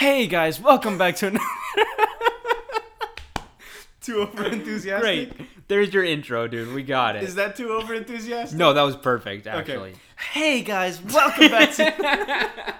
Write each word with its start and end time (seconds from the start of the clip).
Hey 0.00 0.26
guys, 0.28 0.58
welcome 0.58 0.96
back 0.96 1.16
to 1.16 1.26
another. 1.26 1.44
too 4.00 4.20
over 4.20 4.46
enthusiastic. 4.46 5.36
Great. 5.36 5.48
There's 5.68 5.92
your 5.92 6.04
intro, 6.04 6.48
dude. 6.48 6.72
We 6.72 6.82
got 6.82 7.16
it. 7.16 7.22
Is 7.22 7.34
that 7.34 7.54
too 7.54 7.72
over 7.72 7.92
enthusiastic? 7.92 8.58
no, 8.58 8.72
that 8.72 8.80
was 8.80 8.96
perfect, 8.96 9.46
actually. 9.46 9.90
Okay. 9.90 9.98
Hey 10.32 10.62
guys, 10.62 11.02
welcome 11.02 11.50
back 11.50 11.74
to. 11.74 11.94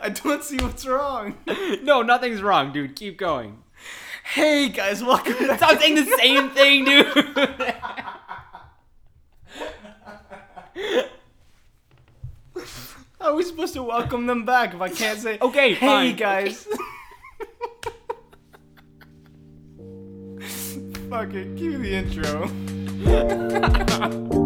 I 0.00 0.08
don't 0.08 0.42
see 0.42 0.56
what's 0.56 0.84
wrong. 0.84 1.38
no, 1.84 2.02
nothing's 2.02 2.42
wrong, 2.42 2.72
dude. 2.72 2.96
Keep 2.96 3.18
going. 3.18 3.62
Hey 4.24 4.68
guys, 4.68 5.00
welcome 5.00 5.46
back. 5.46 5.58
Stop 5.58 5.80
saying 5.80 5.94
the 5.94 6.16
same 6.16 6.50
thing, 6.50 6.84
dude. 6.84 7.06
How 13.22 13.28
are 13.28 13.36
we 13.36 13.44
supposed 13.44 13.74
to 13.74 13.84
welcome 13.84 14.26
them 14.26 14.44
back 14.44 14.74
if 14.74 14.80
I 14.80 14.88
can't 14.88 15.16
say? 15.16 15.38
Okay, 15.40 15.74
hey 15.74 15.86
fine. 15.86 16.16
guys. 16.16 16.66
Fuck 21.08 21.32
it, 21.32 21.56
cue 21.56 21.78
the 21.78 21.94
intro. 21.94 22.48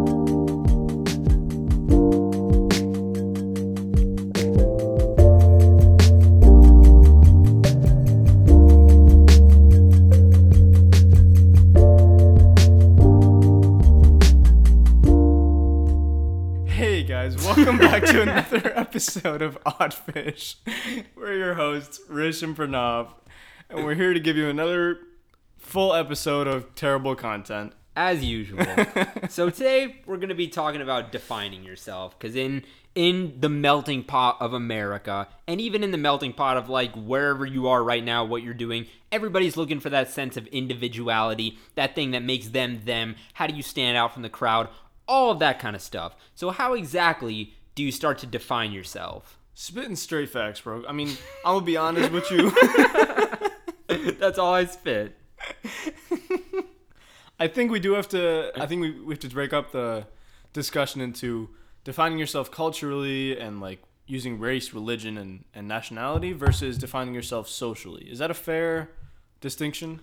Hey 16.77 17.05
guys, 17.05 17.35
welcome 17.39 17.79
back 17.79 18.05
to 18.05 18.21
another 18.21 18.71
episode 18.79 19.41
of 19.41 19.59
Oddfish. 19.65 20.57
We're 21.17 21.33
your 21.33 21.55
hosts, 21.55 22.03
Rish 22.07 22.43
and 22.43 22.55
Pranav, 22.55 23.09
and 23.71 23.83
we're 23.83 23.95
here 23.95 24.13
to 24.13 24.21
give 24.21 24.37
you 24.37 24.51
another 24.51 24.99
full 25.57 25.95
episode 25.95 26.47
of 26.47 26.75
terrible 26.75 27.15
content. 27.15 27.73
As 27.97 28.23
usual. 28.23 28.67
so 29.31 29.49
today 29.49 30.03
we're 30.05 30.19
going 30.19 30.29
to 30.29 30.35
be 30.35 30.49
talking 30.49 30.83
about 30.83 31.13
defining 31.13 31.65
yourself 31.65 32.19
cuz 32.19 32.37
in 32.37 32.63
in 32.95 33.41
the 33.41 33.49
melting 33.49 34.03
pot 34.05 34.37
of 34.39 34.53
America 34.53 35.29
and 35.47 35.63
even 35.63 35.83
in 35.83 35.93
the 35.93 35.99
melting 35.99 36.35
pot 36.35 36.59
of 36.59 36.69
like 36.69 36.95
wherever 36.95 37.47
you 37.47 37.69
are 37.69 37.83
right 37.83 38.05
now 38.05 38.23
what 38.23 38.43
you're 38.43 38.53
doing, 38.53 38.87
everybody's 39.11 39.57
looking 39.57 39.81
for 39.81 39.89
that 39.89 40.11
sense 40.11 40.37
of 40.37 40.47
individuality, 40.49 41.59
that 41.75 41.95
thing 41.95 42.11
that 42.11 42.23
makes 42.23 42.49
them 42.49 42.83
them. 42.85 43.17
How 43.33 43.47
do 43.47 43.55
you 43.55 43.63
stand 43.63 43.97
out 43.97 44.13
from 44.13 44.21
the 44.21 44.29
crowd? 44.29 44.69
All 45.09 45.31
of 45.31 45.39
that 45.39 45.59
kind 45.59 45.77
of 45.77 45.83
stuff. 45.83 46.17
So 46.35 46.51
how 46.51 46.75
exactly 46.75 47.55
do 47.75 47.83
you 47.83 47.93
start 47.93 48.19
to 48.19 48.27
define 48.27 48.73
yourself? 48.73 49.39
Spitting 49.55 49.97
straight 49.97 50.31
facts, 50.31 50.61
bro. 50.61 50.85
I 50.87 50.93
mean, 50.93 51.09
I'm 51.45 51.55
gonna 51.55 51.65
be 51.65 51.77
honest 51.77 52.11
with 52.13 52.31
you. 52.31 52.51
That's 54.19 54.39
all 54.39 54.53
I 54.53 54.65
spit. 54.67 55.17
I 57.41 57.49
think 57.49 57.71
we 57.71 57.81
do 57.81 57.93
have 57.95 58.09
to. 58.11 58.51
I 58.61 58.67
think 58.67 58.83
we, 58.83 58.91
we 59.01 59.15
have 59.15 59.21
to 59.21 59.29
break 59.29 59.53
up 59.53 59.73
the 59.73 60.07
discussion 60.53 61.01
into 61.01 61.51
defining 61.85 62.19
yourself 62.19 62.51
culturally 62.51 63.39
and 63.39 63.61
like 63.61 63.83
using 64.07 64.39
race, 64.39 64.73
religion, 64.73 65.19
and, 65.19 65.45
and 65.55 65.69
nationality 65.69 66.33
versus 66.33 66.79
defining 66.79 67.15
yourself 67.15 67.49
socially. 67.49 68.05
Is 68.05 68.19
that 68.19 68.31
a 68.31 68.35
fair 68.35 68.91
distinction? 69.41 70.01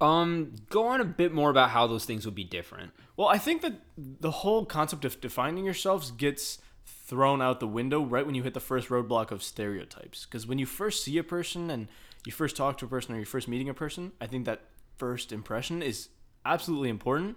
Um, 0.00 0.54
go 0.70 0.86
on 0.86 1.00
a 1.00 1.04
bit 1.04 1.32
more 1.32 1.50
about 1.50 1.70
how 1.70 1.86
those 1.86 2.04
things 2.04 2.24
would 2.24 2.34
be 2.34 2.44
different. 2.44 2.92
Well, 3.16 3.28
I 3.28 3.38
think 3.38 3.60
that 3.62 3.74
the 3.96 4.30
whole 4.30 4.64
concept 4.64 5.04
of 5.04 5.20
defining 5.20 5.64
yourselves 5.64 6.10
gets 6.10 6.58
thrown 6.86 7.42
out 7.42 7.60
the 7.60 7.66
window 7.66 8.02
right 8.02 8.24
when 8.24 8.34
you 8.34 8.42
hit 8.42 8.54
the 8.54 8.60
first 8.60 8.88
roadblock 8.88 9.30
of 9.30 9.42
stereotypes. 9.42 10.24
Because 10.24 10.46
when 10.46 10.58
you 10.58 10.66
first 10.66 11.04
see 11.04 11.18
a 11.18 11.24
person 11.24 11.70
and 11.70 11.88
you 12.24 12.32
first 12.32 12.56
talk 12.56 12.78
to 12.78 12.86
a 12.86 12.88
person 12.88 13.14
or 13.14 13.18
you're 13.18 13.26
first 13.26 13.48
meeting 13.48 13.68
a 13.68 13.74
person, 13.74 14.12
I 14.20 14.26
think 14.26 14.46
that 14.46 14.62
first 14.96 15.32
impression 15.32 15.82
is 15.82 16.08
absolutely 16.46 16.88
important. 16.88 17.36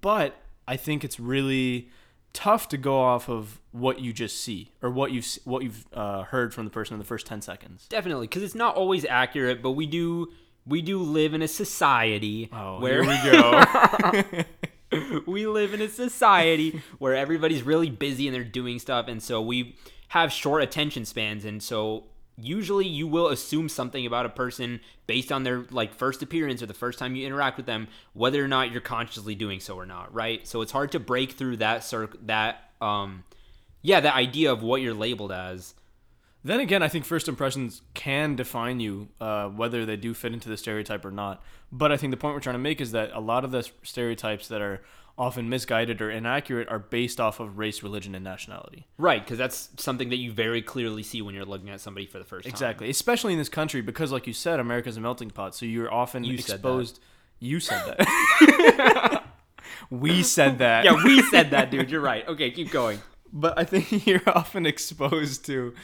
But 0.00 0.36
I 0.68 0.76
think 0.76 1.04
it's 1.04 1.18
really 1.18 1.88
tough 2.32 2.68
to 2.68 2.78
go 2.78 2.98
off 2.98 3.28
of 3.28 3.60
what 3.72 4.00
you 4.00 4.12
just 4.12 4.40
see 4.40 4.72
or 4.82 4.90
what 4.90 5.12
you've 5.12 5.26
what 5.44 5.62
you've 5.62 5.86
uh, 5.92 6.22
heard 6.24 6.52
from 6.52 6.64
the 6.64 6.70
person 6.70 6.94
in 6.94 6.98
the 6.98 7.04
first 7.04 7.26
ten 7.26 7.42
seconds. 7.42 7.86
Definitely, 7.88 8.26
because 8.26 8.42
it's 8.42 8.54
not 8.54 8.74
always 8.74 9.04
accurate, 9.04 9.62
but 9.62 9.72
we 9.72 9.86
do 9.86 10.32
we 10.66 10.80
do 10.82 10.98
live 11.02 11.34
in 11.34 11.42
a 11.42 11.48
society 11.48 12.48
Oh, 12.52 12.78
where 12.80 13.02
here 13.04 14.22
we 14.32 14.42
go. 14.92 15.22
we 15.26 15.46
live 15.46 15.72
in 15.74 15.80
a 15.80 15.88
society 15.88 16.82
where 16.98 17.14
everybody's 17.14 17.62
really 17.62 17.90
busy 17.90 18.26
and 18.28 18.34
they're 18.34 18.44
doing 18.44 18.78
stuff 18.78 19.08
and 19.08 19.22
so 19.22 19.40
we 19.40 19.76
have 20.08 20.30
short 20.30 20.62
attention 20.62 21.04
spans 21.04 21.44
and 21.44 21.62
so 21.62 22.04
usually 22.36 22.86
you 22.86 23.06
will 23.06 23.28
assume 23.28 23.68
something 23.68 24.04
about 24.06 24.26
a 24.26 24.28
person 24.28 24.80
based 25.06 25.32
on 25.32 25.42
their 25.44 25.64
like 25.70 25.94
first 25.94 26.22
appearance 26.22 26.62
or 26.62 26.66
the 26.66 26.74
first 26.74 26.98
time 26.98 27.14
you 27.14 27.26
interact 27.26 27.56
with 27.56 27.66
them 27.66 27.88
whether 28.12 28.44
or 28.44 28.48
not 28.48 28.70
you're 28.70 28.80
consciously 28.80 29.34
doing 29.34 29.60
so 29.60 29.74
or 29.76 29.86
not 29.86 30.12
right 30.14 30.46
so 30.46 30.60
it's 30.60 30.72
hard 30.72 30.92
to 30.92 31.00
break 31.00 31.32
through 31.32 31.56
that 31.56 31.82
circ 31.84 32.16
that 32.26 32.70
um 32.80 33.24
yeah 33.82 34.00
that 34.00 34.14
idea 34.14 34.52
of 34.52 34.62
what 34.62 34.80
you're 34.82 34.94
labeled 34.94 35.32
as 35.32 35.74
Then 36.44 36.60
again, 36.60 36.82
I 36.82 36.88
think 36.88 37.04
first 37.04 37.28
impressions 37.28 37.82
can 37.94 38.34
define 38.34 38.80
you, 38.80 39.08
uh, 39.20 39.48
whether 39.48 39.86
they 39.86 39.96
do 39.96 40.12
fit 40.12 40.32
into 40.32 40.48
the 40.48 40.56
stereotype 40.56 41.04
or 41.04 41.12
not. 41.12 41.42
But 41.70 41.92
I 41.92 41.96
think 41.96 42.10
the 42.10 42.16
point 42.16 42.34
we're 42.34 42.40
trying 42.40 42.54
to 42.54 42.58
make 42.60 42.80
is 42.80 42.92
that 42.92 43.12
a 43.12 43.20
lot 43.20 43.44
of 43.44 43.52
the 43.52 43.68
stereotypes 43.82 44.48
that 44.48 44.60
are 44.60 44.82
often 45.16 45.48
misguided 45.48 46.00
or 46.00 46.10
inaccurate 46.10 46.68
are 46.68 46.78
based 46.78 47.20
off 47.20 47.38
of 47.38 47.58
race, 47.58 47.82
religion, 47.82 48.14
and 48.14 48.24
nationality. 48.24 48.86
Right, 48.98 49.22
because 49.22 49.38
that's 49.38 49.68
something 49.76 50.08
that 50.08 50.16
you 50.16 50.32
very 50.32 50.62
clearly 50.62 51.02
see 51.02 51.22
when 51.22 51.34
you're 51.34 51.44
looking 51.44 51.70
at 51.70 51.80
somebody 51.80 52.06
for 52.06 52.18
the 52.18 52.24
first 52.24 52.44
time. 52.44 52.50
Exactly, 52.50 52.90
especially 52.90 53.32
in 53.32 53.38
this 53.38 53.48
country 53.48 53.82
because, 53.82 54.10
like 54.10 54.26
you 54.26 54.32
said, 54.32 54.58
America's 54.58 54.96
a 54.96 55.00
melting 55.00 55.30
pot. 55.30 55.54
So 55.54 55.66
you're 55.66 55.92
often 55.92 56.24
You 56.24 56.38
said 56.38 56.54
exposed. 56.56 57.00
You 57.44 57.58
said 57.58 57.96
that. 57.98 59.24
we 59.90 60.22
said 60.22 60.58
that. 60.58 60.84
Yeah, 60.84 61.02
we 61.04 61.22
said 61.22 61.50
that, 61.50 61.72
dude. 61.72 61.90
You're 61.90 62.00
right. 62.00 62.26
Okay, 62.28 62.52
keep 62.52 62.70
going. 62.70 63.00
But 63.32 63.58
I 63.58 63.64
think 63.64 64.06
you're 64.06 64.22
often 64.26 64.66
exposed 64.66 65.44
to 65.46 65.74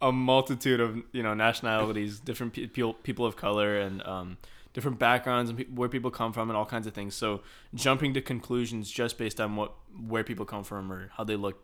a 0.00 0.12
multitude 0.12 0.80
of 0.80 0.96
you 1.12 1.22
know 1.22 1.34
nationalities, 1.34 2.20
different 2.20 2.52
people 2.52 2.94
people 2.94 3.26
of 3.26 3.36
color, 3.36 3.78
and 3.78 4.02
um, 4.06 4.38
different 4.72 4.98
backgrounds 4.98 5.50
and 5.50 5.58
pe- 5.58 5.66
where 5.66 5.88
people 5.88 6.10
come 6.10 6.32
from, 6.32 6.50
and 6.50 6.56
all 6.56 6.66
kinds 6.66 6.86
of 6.86 6.94
things. 6.94 7.14
So 7.14 7.42
jumping 7.74 8.14
to 8.14 8.20
conclusions 8.20 8.90
just 8.90 9.18
based 9.18 9.40
on 9.40 9.56
what 9.56 9.72
where 10.08 10.24
people 10.24 10.44
come 10.44 10.64
from 10.64 10.92
or 10.92 11.10
how 11.16 11.24
they 11.24 11.36
look 11.36 11.62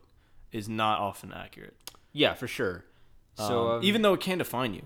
is 0.52 0.68
not 0.68 0.98
often 1.00 1.32
accurate. 1.32 1.74
Yeah, 2.12 2.34
for 2.34 2.46
sure. 2.48 2.84
So 3.34 3.68
Um, 3.68 3.76
um, 3.78 3.84
even 3.84 4.02
though 4.02 4.14
it 4.14 4.20
can 4.20 4.38
define 4.38 4.74
you, 4.74 4.82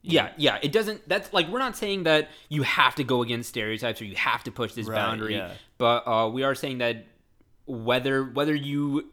yeah, 0.00 0.32
yeah, 0.36 0.58
it 0.62 0.72
doesn't. 0.72 1.08
That's 1.08 1.32
like 1.32 1.48
we're 1.48 1.58
not 1.60 1.76
saying 1.76 2.04
that 2.04 2.28
you 2.48 2.62
have 2.62 2.94
to 2.96 3.04
go 3.04 3.22
against 3.22 3.48
stereotypes 3.50 4.00
or 4.00 4.04
you 4.06 4.16
have 4.16 4.42
to 4.44 4.50
push 4.50 4.72
this 4.72 4.88
Right, 4.88 4.96
boundary, 4.96 5.36
yeah. 5.36 5.52
but 5.78 6.06
uh, 6.08 6.28
we 6.28 6.42
are 6.42 6.54
saying 6.56 6.78
that 6.78 7.06
whether 7.66 8.24
whether 8.24 8.54
you 8.54 9.11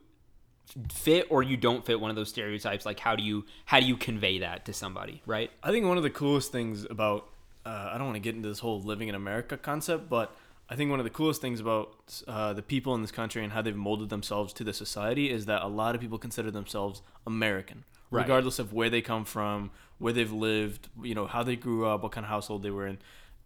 fit 0.91 1.28
or 1.30 1.41
you 1.44 1.57
don't 1.57 1.85
fit 1.85 2.00
one 2.00 2.09
of 2.09 2.16
those 2.16 2.30
stereotypes, 2.30 2.85
like 2.85 3.00
how 3.00 3.16
do 3.16 3.24
you 3.24 3.46
how 3.66 3.80
do 3.80 3.85
you 3.85 3.97
convey 3.97 4.40
that 4.40 4.66
to 4.66 4.74
somebody, 4.74 5.22
right? 5.25 5.52
I 5.63 5.72
think 5.72 5.85
one 5.85 5.97
of 5.97 6.03
the 6.03 6.09
coolest 6.09 6.52
things 6.52 6.85
about 6.90 7.28
uh, 7.66 7.90
I 7.94 7.97
don't 7.97 8.06
want 8.07 8.16
to 8.16 8.22
get 8.22 8.35
into 8.35 8.47
this 8.47 8.59
whole 8.59 8.81
living 8.81 9.07
in 9.09 9.16
America 9.16 9.57
concept, 9.57 10.09
but 10.09 10.35
I 10.69 10.75
think 10.75 10.91
one 10.91 11.00
of 11.00 11.03
the 11.03 11.09
coolest 11.09 11.41
things 11.41 11.59
about 11.59 12.22
uh, 12.28 12.53
the 12.53 12.62
people 12.62 12.94
in 12.96 13.02
this 13.02 13.12
country 13.12 13.44
and 13.44 13.52
how 13.53 13.62
they've 13.62 13.75
molded 13.75 14.09
themselves 14.09 14.53
to 14.53 14.63
the 14.63 14.74
society 14.74 15.30
is 15.31 15.46
that 15.47 15.62
a 15.63 15.68
lot 15.68 15.96
of 15.96 16.02
people 16.02 16.18
consider 16.18 16.52
themselves 16.52 17.01
American, 17.25 17.84
Right. 18.12 18.22
regardless 18.22 18.59
of 18.59 18.72
where 18.74 18.90
they 18.90 19.01
come 19.01 19.25
from, 19.25 19.72
where 19.97 20.13
they've 20.13 20.31
lived, 20.31 20.88
you 21.03 21.13
know, 21.16 21.25
how 21.28 21.44
they 21.44 21.56
grew 21.56 21.86
up, 21.88 22.01
what 22.03 22.12
kind 22.12 22.24
of 22.25 22.30
household 22.30 22.63
they 22.63 22.72
were 22.72 22.88
in. 22.88 22.97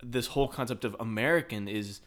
This 0.02 0.28
whole 0.28 0.48
concept 0.48 0.86
of 0.86 0.96
American 1.00 1.68
is 1.68 2.02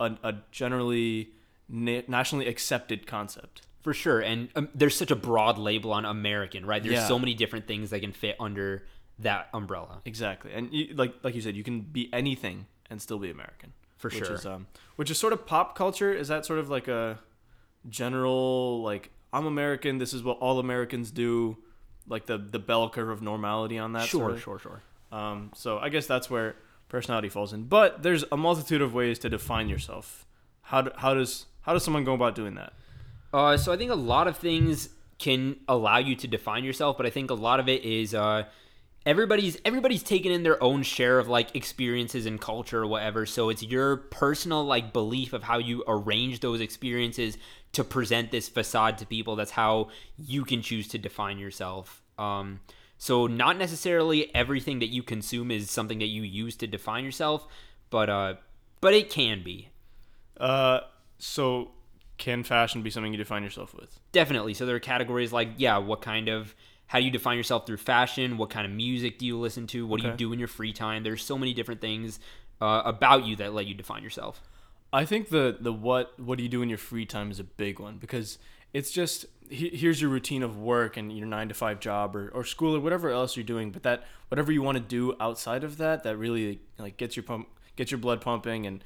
a, 0.00 0.16
a 0.22 0.34
generally 0.50 1.30
na- 1.68 2.02
nationally 2.08 2.46
accepted 2.46 3.06
concept. 3.06 3.62
For 3.84 3.94
sure, 3.94 4.20
and 4.20 4.48
um, 4.56 4.68
there's 4.74 4.96
such 4.96 5.10
a 5.12 5.16
broad 5.16 5.58
label 5.58 5.92
on 5.92 6.04
American, 6.04 6.66
right? 6.66 6.82
There's 6.82 6.94
Yeah. 6.94 7.06
so 7.06 7.18
many 7.18 7.34
different 7.34 7.66
things 7.68 7.90
that 7.90 8.00
can 8.00 8.12
fit 8.12 8.34
under 8.40 8.84
that 9.20 9.48
umbrella. 9.54 10.00
Exactly, 10.04 10.52
and 10.52 10.72
you, 10.72 10.94
like 10.94 11.14
like 11.22 11.34
you 11.36 11.40
said, 11.42 11.54
you 11.54 11.62
can 11.62 11.82
be 11.82 12.08
anything 12.12 12.66
and 12.90 13.00
still 13.00 13.18
be 13.18 13.30
American. 13.30 13.72
For 13.96 14.08
which 14.08 14.24
sure. 14.26 14.34
Is, 14.34 14.44
um, 14.46 14.66
which 14.96 15.10
is 15.10 15.18
sort 15.18 15.32
of 15.32 15.46
pop 15.46 15.76
culture. 15.76 16.12
Is 16.12 16.28
that 16.28 16.44
sort 16.44 16.58
of 16.58 16.68
like 16.70 16.88
a 16.88 17.18
general 17.88 18.82
like 18.82 19.10
I'm 19.32 19.46
American. 19.46 19.98
This 19.98 20.12
is 20.14 20.22
what 20.22 20.38
all 20.38 20.58
Americans 20.58 21.10
do. 21.10 21.56
Like 22.08 22.26
the 22.26 22.38
the 22.38 22.58
bell 22.58 22.88
curve 22.90 23.08
of 23.08 23.22
normality 23.22 23.78
on 23.78 23.92
that. 23.92 24.08
sure, 24.08 24.20
sort 24.20 24.32
of. 24.32 24.40
sure, 24.42 24.58
sure. 24.58 24.82
Um, 25.12 25.50
so 25.54 25.78
I 25.78 25.88
guess 25.88 26.06
that's 26.06 26.28
where 26.28 26.56
personality 26.88 27.28
falls 27.28 27.52
in. 27.52 27.64
But 27.64 28.02
there's 28.02 28.24
a 28.30 28.36
multitude 28.36 28.82
of 28.82 28.92
ways 28.94 29.18
to 29.20 29.28
define 29.30 29.68
yourself. 29.68 30.26
How 30.62 30.82
do, 30.82 30.90
how 30.96 31.14
does 31.14 31.46
how 31.62 31.72
does 31.72 31.82
someone 31.84 32.04
go 32.04 32.14
about 32.14 32.34
doing 32.34 32.54
that? 32.56 32.72
Uh, 33.34 33.56
so 33.56 33.72
I 33.72 33.76
think 33.76 33.90
a 33.90 33.96
lot 33.96 34.28
of 34.28 34.36
things 34.36 34.90
can 35.18 35.56
allow 35.68 35.98
you 35.98 36.14
to 36.16 36.28
define 36.28 36.64
yourself, 36.64 36.96
but 36.96 37.06
I 37.06 37.10
think 37.10 37.30
a 37.30 37.34
lot 37.34 37.58
of 37.58 37.68
it 37.68 37.84
is 37.84 38.14
uh, 38.14 38.44
everybody's 39.04 39.58
everybody's 39.64 40.04
taken 40.04 40.30
in 40.30 40.44
their 40.44 40.62
own 40.62 40.84
share 40.84 41.18
of 41.18 41.28
like 41.28 41.54
experiences 41.56 42.26
and 42.26 42.40
culture 42.40 42.82
or 42.82 42.86
whatever. 42.86 43.26
So 43.26 43.48
it's 43.48 43.62
your 43.62 43.96
personal 43.96 44.64
like 44.64 44.92
belief 44.92 45.32
of 45.32 45.42
how 45.44 45.58
you 45.58 45.82
arrange 45.88 46.40
those 46.40 46.60
experiences 46.60 47.36
to 47.72 47.82
present 47.82 48.30
this 48.30 48.48
facade 48.48 48.98
to 48.98 49.06
people. 49.06 49.34
That's 49.36 49.50
how 49.52 49.88
you 50.16 50.44
can 50.44 50.62
choose 50.62 50.86
to 50.88 50.98
define 50.98 51.38
yourself. 51.38 52.02
Um, 52.18 52.60
So 52.98 53.26
not 53.26 53.58
necessarily 53.58 54.32
everything 54.34 54.78
that 54.78 54.88
you 54.88 55.02
consume 55.02 55.50
is 55.50 55.70
something 55.70 55.98
that 55.98 56.06
you 56.06 56.22
use 56.22 56.56
to 56.58 56.66
define 56.68 57.04
yourself, 57.04 57.46
but 57.90 58.08
uh, 58.08 58.34
but 58.80 58.94
it 58.94 59.10
can 59.10 59.42
be 59.42 59.70
Uh, 60.38 60.80
so 61.18 61.73
can 62.18 62.42
fashion 62.44 62.82
be 62.82 62.90
something 62.90 63.12
you 63.12 63.18
define 63.18 63.42
yourself 63.42 63.74
with? 63.74 63.98
definitely. 64.12 64.54
So 64.54 64.66
there 64.66 64.76
are 64.76 64.80
categories 64.80 65.32
like 65.32 65.50
yeah, 65.56 65.78
what 65.78 66.00
kind 66.00 66.28
of 66.28 66.54
how 66.86 66.98
do 66.98 67.04
you 67.04 67.10
define 67.10 67.36
yourself 67.36 67.66
through 67.66 67.78
fashion? 67.78 68.36
What 68.36 68.50
kind 68.50 68.66
of 68.66 68.72
music 68.72 69.18
do 69.18 69.26
you 69.26 69.38
listen 69.38 69.66
to? 69.68 69.86
What 69.86 70.00
do 70.00 70.08
you 70.08 70.12
do 70.14 70.32
in 70.32 70.38
your 70.38 70.48
free 70.48 70.72
time? 70.72 71.02
There's 71.02 71.24
so 71.24 71.38
many 71.38 71.54
different 71.54 71.80
things 71.80 72.20
uh, 72.60 72.82
about 72.84 73.24
you 73.24 73.36
that 73.36 73.54
let 73.54 73.66
you 73.66 73.74
define 73.74 74.02
yourself. 74.02 74.42
I 74.92 75.04
think 75.04 75.30
the 75.30 75.56
the 75.58 75.72
what 75.72 76.18
what 76.20 76.38
do 76.38 76.44
you 76.44 76.48
do 76.48 76.62
in 76.62 76.68
your 76.68 76.78
free 76.78 77.04
time 77.04 77.30
is 77.30 77.40
a 77.40 77.44
big 77.44 77.80
one 77.80 77.96
because 77.96 78.38
it's 78.72 78.92
just 78.92 79.26
he, 79.50 79.70
here's 79.70 80.00
your 80.00 80.10
routine 80.10 80.42
of 80.42 80.56
work 80.56 80.96
and 80.96 81.16
your 81.16 81.26
nine 81.26 81.48
to 81.48 81.54
five 81.54 81.80
job 81.80 82.14
or, 82.14 82.28
or 82.28 82.44
school 82.44 82.76
or 82.76 82.80
whatever 82.80 83.10
else 83.10 83.36
you're 83.36 83.44
doing, 83.44 83.70
but 83.70 83.82
that 83.82 84.04
whatever 84.28 84.52
you 84.52 84.62
want 84.62 84.76
to 84.76 84.82
do 84.82 85.14
outside 85.20 85.64
of 85.64 85.78
that 85.78 86.04
that 86.04 86.16
really 86.16 86.60
like 86.78 86.96
gets 86.96 87.16
your 87.16 87.22
pump 87.22 87.48
gets 87.76 87.90
your 87.90 87.98
blood 87.98 88.20
pumping 88.20 88.66
and 88.66 88.84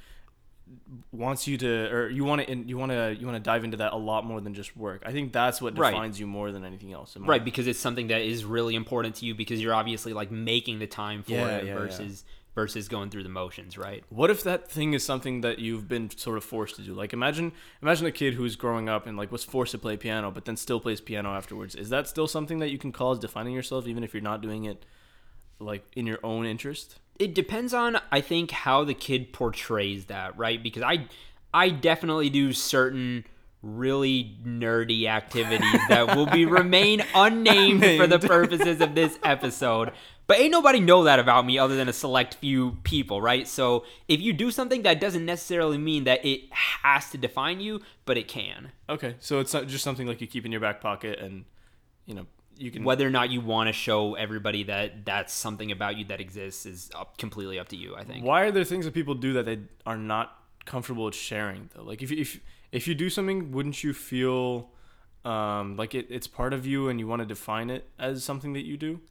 wants 1.11 1.47
you 1.47 1.57
to 1.57 1.91
or 1.91 2.09
you 2.09 2.23
want 2.23 2.45
to 2.45 2.55
you 2.55 2.77
want 2.77 2.91
to 2.91 3.15
you 3.19 3.25
want 3.25 3.35
to 3.35 3.39
dive 3.43 3.63
into 3.63 3.77
that 3.77 3.93
a 3.93 3.97
lot 3.97 4.25
more 4.25 4.41
than 4.41 4.53
just 4.53 4.75
work. 4.77 5.03
I 5.05 5.11
think 5.11 5.33
that's 5.33 5.61
what 5.61 5.77
Right. 5.77 5.91
defines 5.91 6.19
you 6.19 6.27
more 6.27 6.51
than 6.51 6.63
anything 6.63 6.93
else. 6.93 7.15
Right, 7.17 7.43
because 7.43 7.67
it's 7.67 7.79
something 7.79 8.07
that 8.07 8.21
is 8.21 8.45
really 8.45 8.75
important 8.75 9.15
to 9.15 9.25
you 9.25 9.33
because 9.35 9.61
you're 9.61 9.73
obviously 9.73 10.13
like 10.13 10.31
making 10.31 10.79
the 10.79 10.87
time 10.87 11.23
for 11.23 11.31
Yeah, 11.31 11.57
it 11.57 11.65
yeah, 11.65 11.73
yeah. 11.73 11.79
versus 11.79 12.23
versus 12.55 12.87
going 12.87 13.09
through 13.09 13.23
the 13.23 13.29
motions, 13.29 13.77
right? 13.77 14.03
What 14.09 14.29
if 14.29 14.43
that 14.43 14.69
thing 14.69 14.93
is 14.93 15.05
something 15.05 15.41
that 15.41 15.59
you've 15.59 15.87
been 15.87 16.09
sort 16.09 16.37
of 16.37 16.43
forced 16.43 16.75
to 16.77 16.81
do? 16.81 16.93
Like 16.93 17.13
imagine 17.13 17.51
imagine 17.81 18.05
a 18.07 18.11
kid 18.11 18.33
who's 18.35 18.55
growing 18.55 18.89
up 18.89 19.07
and 19.07 19.17
like 19.17 19.31
was 19.31 19.43
forced 19.43 19.71
to 19.71 19.77
play 19.77 19.97
piano 19.97 20.31
but 20.31 20.45
then 20.45 20.57
still 20.57 20.79
plays 20.79 21.01
piano 21.01 21.29
afterwards. 21.33 21.75
Is 21.75 21.89
that 21.89 22.07
still 22.07 22.27
something 22.27 22.59
that 22.59 22.69
you 22.69 22.77
can 22.77 22.91
call 22.91 23.11
as 23.11 23.19
defining 23.19 23.53
yourself 23.53 23.87
even 23.87 24.03
if 24.03 24.13
you're 24.13 24.21
not 24.21 24.41
doing 24.41 24.65
it 24.65 24.85
like 25.59 25.83
in 25.95 26.07
your 26.07 26.19
own 26.23 26.45
interest? 26.45 26.99
It 27.17 27.33
depends 27.33 27.73
on 27.73 27.99
I 28.11 28.21
think 28.21 28.51
how 28.51 28.83
the 28.83 28.93
kid 28.93 29.33
portrays 29.33 30.05
that, 30.05 30.37
right? 30.37 30.61
Because 30.61 30.83
I 30.83 31.07
I 31.53 31.69
definitely 31.69 32.29
do 32.29 32.53
certain 32.53 33.25
really 33.61 34.37
nerdy 34.45 35.05
activities 35.05 35.81
that 35.89 36.15
will 36.15 36.25
be 36.25 36.45
remain 36.45 37.03
unnamed 37.13 37.83
for 37.97 38.07
the 38.07 38.19
purposes 38.19 38.79
of 38.79 38.95
this 38.95 39.19
episode. 39.23 39.91
But 40.27 40.39
ain't 40.39 40.51
nobody 40.51 40.79
know 40.79 41.05
that 41.05 41.17
about 41.19 41.45
me 41.45 41.57
other 41.57 41.75
than 41.75 41.89
a 41.89 41.93
select 41.93 42.35
few 42.35 42.77
people, 42.83 43.19
right? 43.19 43.47
So 43.47 43.83
if 44.07 44.21
you 44.21 44.31
do 44.31 44.51
something 44.51 44.83
that 44.83 45.01
doesn't 45.01 45.25
necessarily 45.25 45.77
mean 45.77 46.03
that 46.03 46.23
it 46.23 46.41
has 46.53 47.09
to 47.09 47.17
define 47.17 47.59
you, 47.59 47.81
but 48.05 48.15
it 48.15 48.27
can. 48.27 48.71
Okay. 48.87 49.15
So 49.19 49.39
it's 49.39 49.53
not 49.53 49.67
just 49.67 49.83
something 49.83 50.05
like 50.05 50.21
you 50.21 50.27
keep 50.27 50.45
in 50.45 50.51
your 50.51 50.61
back 50.61 50.81
pocket 50.81 51.19
and 51.19 51.45
you 52.05 52.13
know, 52.13 52.27
you 52.59 52.71
can 52.71 52.83
Whether 52.83 53.07
or 53.07 53.09
not 53.09 53.31
you 53.31 53.41
want 53.41 53.67
to 53.67 53.73
show 53.73 54.15
everybody 54.15 54.63
that 54.63 55.05
that's 55.05 55.33
something 55.33 55.71
about 55.71 55.97
you 55.97 56.05
that 56.05 56.19
exists 56.19 56.65
is 56.65 56.89
up, 56.95 57.17
completely 57.17 57.57
up 57.59 57.69
to 57.69 57.75
you, 57.75 57.95
I 57.95 58.03
think. 58.03 58.25
Why 58.25 58.43
are 58.43 58.51
there 58.51 58.63
things 58.63 58.85
that 58.85 58.93
people 58.93 59.15
do 59.15 59.33
that 59.33 59.45
they 59.45 59.59
are 59.85 59.97
not 59.97 60.37
comfortable 60.65 61.05
with 61.05 61.15
sharing 61.15 61.69
though? 61.75 61.83
Like 61.83 62.01
if 62.01 62.11
you- 62.11 62.17
if 62.21 62.39
if 62.71 62.87
you 62.87 62.93
do 62.93 63.09
something, 63.09 63.51
wouldn't 63.51 63.83
you 63.83 63.93
feel 63.93 64.69
um, 65.25 65.75
like 65.75 65.95
it, 65.95 66.07
it's 66.09 66.27
part 66.27 66.53
of 66.53 66.65
you 66.67 66.87
and 66.87 66.99
you 66.99 67.07
want 67.07 67.21
to 67.21 67.25
define 67.25 67.69
it 67.69 67.89
as 67.97 68.23
something 68.23 68.53
that 68.53 68.65
you 68.65 68.77
do? 68.77 69.01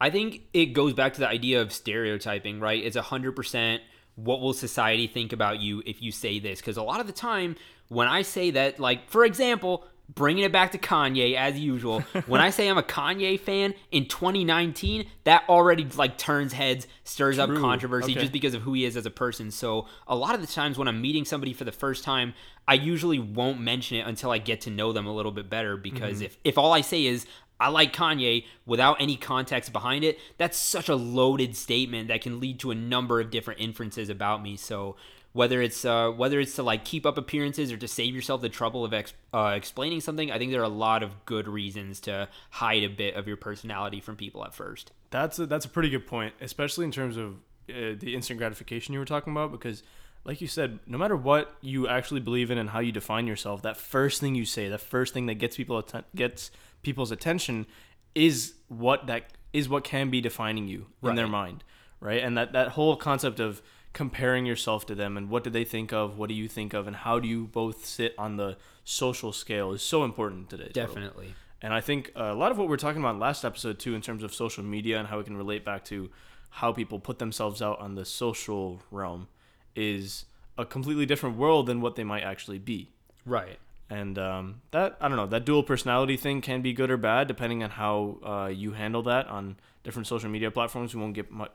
I 0.00 0.10
think 0.10 0.42
it 0.52 0.66
goes 0.72 0.94
back 0.94 1.12
to 1.14 1.20
the 1.20 1.28
idea 1.28 1.60
of 1.60 1.72
stereotyping, 1.72 2.58
right? 2.58 2.82
It's 2.82 2.96
a 2.96 3.02
100% 3.02 3.80
what 4.16 4.40
will 4.40 4.52
society 4.52 5.06
think 5.06 5.32
about 5.32 5.60
you 5.60 5.82
if 5.86 6.02
you 6.02 6.10
say 6.12 6.38
this? 6.38 6.60
Because 6.60 6.76
a 6.76 6.82
lot 6.82 7.00
of 7.00 7.06
the 7.06 7.12
time, 7.12 7.56
when 7.88 8.08
I 8.08 8.22
say 8.22 8.50
that, 8.50 8.78
like, 8.80 9.08
for 9.08 9.24
example, 9.24 9.86
bringing 10.08 10.44
it 10.44 10.52
back 10.52 10.72
to 10.72 10.78
Kanye 10.78 11.36
as 11.36 11.58
usual, 11.58 12.00
when 12.26 12.40
I 12.40 12.50
say 12.50 12.68
I'm 12.68 12.76
a 12.78 12.82
Kanye 12.82 13.38
fan 13.40 13.74
in 13.90 14.06
2019, 14.06 15.06
that 15.24 15.44
already, 15.48 15.84
like, 15.96 16.18
turns 16.18 16.52
heads, 16.52 16.86
stirs 17.04 17.38
up 17.38 17.48
controversy 17.54 18.12
Okay. 18.12 18.20
just 18.20 18.32
because 18.32 18.54
of 18.54 18.62
who 18.62 18.74
he 18.74 18.84
is 18.84 18.96
as 18.96 19.06
a 19.06 19.10
person. 19.10 19.50
So 19.50 19.86
a 20.06 20.14
lot 20.16 20.34
of 20.34 20.40
the 20.40 20.46
times 20.46 20.76
when 20.76 20.88
I'm 20.88 21.00
meeting 21.00 21.24
somebody 21.24 21.52
for 21.52 21.64
the 21.64 21.72
first 21.72 22.04
time, 22.04 22.34
I 22.68 22.74
usually 22.74 23.18
won't 23.18 23.60
mention 23.60 23.96
it 23.98 24.06
until 24.06 24.30
I 24.30 24.38
get 24.38 24.60
to 24.62 24.70
know 24.70 24.92
them 24.92 25.06
a 25.06 25.12
little 25.14 25.32
bit 25.32 25.48
better 25.48 25.76
because 25.76 26.16
Mm-hmm. 26.16 26.24
if, 26.24 26.38
if 26.44 26.58
all 26.58 26.72
I 26.72 26.80
say 26.82 27.06
is, 27.06 27.26
I 27.60 27.68
like 27.68 27.94
Kanye 27.94 28.44
without 28.66 29.00
any 29.00 29.16
context 29.16 29.72
behind 29.72 30.02
it, 30.04 30.18
that's 30.36 30.58
such 30.58 30.88
a 30.88 30.96
loaded 30.96 31.56
statement 31.56 32.08
that 32.08 32.20
can 32.20 32.40
lead 32.40 32.58
to 32.60 32.72
a 32.72 32.74
number 32.74 33.20
of 33.20 33.30
different 33.30 33.60
inferences 33.60 34.08
about 34.08 34.42
me. 34.42 34.56
So 34.56 34.96
whether 35.32 35.62
it's 35.62 35.84
uh, 35.84 36.10
whether 36.10 36.40
it's 36.40 36.56
to 36.56 36.62
like 36.62 36.84
keep 36.84 37.06
up 37.06 37.16
appearances 37.16 37.72
or 37.72 37.76
to 37.78 37.88
save 37.88 38.14
yourself 38.14 38.40
the 38.42 38.48
trouble 38.48 38.84
of 38.84 38.92
ex- 38.92 39.14
uh, 39.32 39.54
explaining 39.56 40.00
something, 40.00 40.30
I 40.30 40.38
think 40.38 40.52
there 40.52 40.60
are 40.60 40.64
a 40.64 40.68
lot 40.68 41.02
of 41.02 41.24
good 41.24 41.48
reasons 41.48 42.00
to 42.00 42.28
hide 42.50 42.84
a 42.84 42.88
bit 42.88 43.14
of 43.14 43.26
your 43.26 43.36
personality 43.36 44.00
from 44.00 44.16
people 44.16 44.44
at 44.44 44.54
first. 44.54 44.92
That's 45.10 45.38
a, 45.38 45.46
that's 45.46 45.64
a 45.64 45.68
pretty 45.68 45.88
good 45.88 46.06
point, 46.06 46.34
especially 46.40 46.84
in 46.84 46.90
terms 46.92 47.16
of 47.16 47.34
uh, 47.70 47.96
the 47.98 48.14
instant 48.14 48.38
gratification 48.38 48.92
you 48.92 49.00
were 49.00 49.06
talking 49.06 49.32
about. 49.32 49.52
Because, 49.52 49.82
like 50.24 50.42
you 50.42 50.46
said, 50.46 50.80
no 50.86 50.98
matter 50.98 51.16
what 51.16 51.54
you 51.62 51.88
actually 51.88 52.20
believe 52.20 52.50
in 52.50 52.58
and 52.58 52.70
how 52.70 52.80
you 52.80 52.92
define 52.92 53.26
yourself, 53.26 53.62
that 53.62 53.78
first 53.78 54.20
thing 54.20 54.34
you 54.34 54.44
say, 54.44 54.68
that 54.68 54.80
first 54.82 55.14
thing 55.14 55.26
that 55.26 55.34
gets 55.36 55.56
people 55.56 55.78
atten- 55.78 56.04
gets 56.14 56.50
people's 56.82 57.10
attention, 57.10 57.66
is 58.14 58.54
what 58.68 59.06
that 59.06 59.24
is 59.54 59.68
what 59.68 59.84
can 59.84 60.10
be 60.10 60.20
defining 60.20 60.68
you 60.68 60.86
in 61.02 61.14
their 61.14 61.26
mind, 61.28 61.64
right? 62.00 62.22
And 62.22 62.36
that 62.36 62.52
that 62.52 62.68
whole 62.68 62.96
concept 62.96 63.40
of 63.40 63.62
comparing 63.92 64.46
yourself 64.46 64.86
to 64.86 64.94
them 64.94 65.16
and 65.16 65.28
what 65.28 65.44
do 65.44 65.50
they 65.50 65.64
think 65.64 65.92
of, 65.92 66.18
what 66.18 66.28
do 66.28 66.34
you 66.34 66.48
think 66.48 66.72
of, 66.72 66.86
and 66.86 66.96
how 66.96 67.18
do 67.18 67.28
you 67.28 67.46
both 67.46 67.84
sit 67.84 68.14
on 68.16 68.36
the 68.36 68.56
social 68.84 69.32
scale 69.32 69.72
is 69.72 69.82
so 69.82 70.04
important 70.04 70.48
today. 70.48 70.70
Definitely. 70.72 71.34
And 71.60 71.72
I 71.72 71.80
think 71.80 72.10
a 72.16 72.34
lot 72.34 72.50
of 72.50 72.58
what 72.58 72.68
we 72.68 72.74
are 72.74 72.78
talking 72.78 73.00
about 73.00 73.18
last 73.18 73.44
episode 73.44 73.78
too, 73.78 73.94
in 73.94 74.00
terms 74.00 74.22
of 74.22 74.34
social 74.34 74.64
media 74.64 74.98
and 74.98 75.08
how 75.08 75.18
it 75.20 75.24
can 75.26 75.36
relate 75.36 75.64
back 75.64 75.84
to 75.86 76.10
how 76.50 76.72
people 76.72 76.98
put 76.98 77.18
themselves 77.18 77.62
out 77.62 77.78
on 77.80 77.94
the 77.94 78.04
social 78.04 78.82
realm, 78.90 79.28
is 79.76 80.24
a 80.58 80.64
completely 80.64 81.06
different 81.06 81.36
world 81.36 81.66
than 81.66 81.80
what 81.80 81.96
they 81.96 82.04
might 82.04 82.22
actually 82.22 82.58
be. 82.58 82.90
Right. 83.24 83.58
And 83.88 84.18
um, 84.18 84.62
that 84.70 84.96
I 85.00 85.08
don't 85.08 85.16
know 85.16 85.26
that 85.26 85.44
dual 85.44 85.62
personality 85.62 86.16
thing 86.16 86.40
can 86.40 86.62
be 86.62 86.72
good 86.72 86.90
or 86.90 86.96
bad 86.96 87.28
depending 87.28 87.62
on 87.62 87.70
how 87.70 88.18
uh, 88.24 88.46
you 88.48 88.72
handle 88.72 89.02
that 89.02 89.28
on 89.28 89.56
different 89.84 90.06
social 90.06 90.30
media 90.30 90.50
platforms. 90.50 90.94
We 90.94 91.00
won't 91.00 91.14
get 91.14 91.30
mu- 91.30 91.46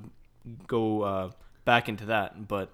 go 0.67 1.01
uh, 1.01 1.31
back 1.67 1.87
into 1.87 2.05
that, 2.05 2.47
but 2.47 2.71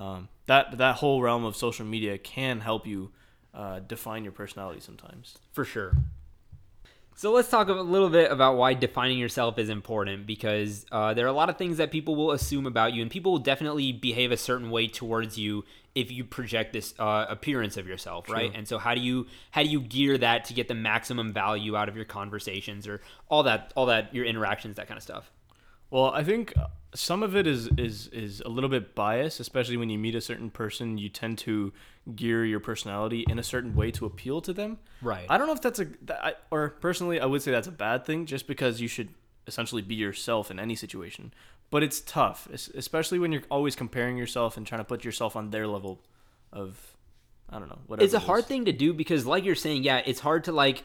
um, 0.00 0.28
that 0.46 0.78
that 0.78 0.96
whole 0.96 1.22
realm 1.22 1.44
of 1.44 1.54
social 1.54 1.86
media 1.86 2.18
can 2.18 2.60
help 2.60 2.86
you 2.86 3.12
uh, 3.54 3.78
define 3.80 4.24
your 4.24 4.32
personality 4.32 4.80
sometimes. 4.80 5.36
For 5.52 5.64
sure. 5.64 5.92
So 7.14 7.32
let's 7.32 7.50
talk 7.50 7.68
a 7.68 7.72
little 7.74 8.08
bit 8.08 8.32
about 8.32 8.56
why 8.56 8.72
defining 8.72 9.18
yourself 9.18 9.58
is 9.58 9.68
important 9.68 10.26
because 10.26 10.86
uh, 10.90 11.12
there 11.12 11.26
are 11.26 11.28
a 11.28 11.34
lot 11.34 11.50
of 11.50 11.58
things 11.58 11.76
that 11.76 11.90
people 11.90 12.16
will 12.16 12.30
assume 12.30 12.64
about 12.66 12.94
you, 12.94 13.02
and 13.02 13.10
people 13.10 13.32
will 13.32 13.40
definitely 13.40 13.92
behave 13.92 14.32
a 14.32 14.38
certain 14.38 14.70
way 14.70 14.88
towards 14.88 15.38
you 15.38 15.64
if 15.94 16.10
you 16.10 16.24
project 16.24 16.72
this 16.72 16.94
uh, 16.98 17.26
appearance 17.28 17.76
of 17.76 17.86
yourself, 17.86 18.30
right? 18.30 18.50
And 18.54 18.66
so 18.66 18.78
how 18.78 18.94
do 18.94 19.02
you 19.02 19.26
how 19.50 19.62
do 19.62 19.68
you 19.68 19.82
gear 19.82 20.16
that 20.16 20.46
to 20.46 20.54
get 20.54 20.68
the 20.68 20.74
maximum 20.74 21.34
value 21.34 21.76
out 21.76 21.90
of 21.90 21.96
your 21.96 22.06
conversations 22.06 22.86
or 22.86 23.02
all 23.28 23.42
that 23.42 23.72
all 23.76 23.86
that 23.86 24.14
your 24.14 24.24
interactions, 24.24 24.76
that 24.76 24.88
kind 24.88 24.96
of 24.96 25.02
stuff? 25.02 25.30
Well, 25.90 26.06
I 26.06 26.24
think 26.24 26.54
some 26.94 27.22
of 27.22 27.36
it 27.36 27.46
is 27.46 27.68
is 27.78 28.08
is 28.08 28.40
a 28.40 28.48
little 28.48 28.70
bit 28.70 28.94
biased, 28.94 29.40
especially 29.40 29.76
when 29.76 29.90
you 29.90 29.98
meet 29.98 30.14
a 30.14 30.20
certain 30.20 30.50
person. 30.50 30.98
You 30.98 31.08
tend 31.08 31.38
to 31.38 31.72
gear 32.16 32.44
your 32.44 32.60
personality 32.60 33.24
in 33.28 33.38
a 33.38 33.42
certain 33.42 33.74
way 33.74 33.90
to 33.92 34.06
appeal 34.06 34.40
to 34.40 34.52
them. 34.52 34.78
Right. 35.00 35.26
I 35.28 35.38
don't 35.38 35.46
know 35.46 35.52
if 35.52 35.60
that's 35.60 35.78
a 35.78 35.86
that, 36.02 36.24
I, 36.24 36.34
or 36.50 36.70
personally, 36.80 37.20
I 37.20 37.26
would 37.26 37.42
say 37.42 37.50
that's 37.50 37.68
a 37.68 37.72
bad 37.72 38.04
thing, 38.04 38.26
just 38.26 38.46
because 38.46 38.80
you 38.80 38.88
should 38.88 39.10
essentially 39.46 39.82
be 39.82 39.94
yourself 39.94 40.50
in 40.50 40.58
any 40.58 40.74
situation. 40.74 41.32
But 41.70 41.84
it's 41.84 42.00
tough, 42.00 42.48
especially 42.50 43.20
when 43.20 43.30
you're 43.30 43.42
always 43.48 43.76
comparing 43.76 44.16
yourself 44.16 44.56
and 44.56 44.66
trying 44.66 44.80
to 44.80 44.84
put 44.84 45.04
yourself 45.04 45.36
on 45.36 45.50
their 45.50 45.68
level 45.68 46.00
of, 46.52 46.96
I 47.48 47.60
don't 47.60 47.68
know, 47.68 47.78
whatever. 47.86 48.04
it's 48.04 48.14
a 48.14 48.16
it 48.16 48.24
hard 48.24 48.46
thing 48.46 48.64
to 48.64 48.72
do 48.72 48.92
because 48.92 49.24
like 49.24 49.44
you're 49.44 49.54
saying 49.54 49.84
yeah 49.84 50.02
it's 50.04 50.18
hard 50.18 50.44
to 50.44 50.52
like 50.52 50.82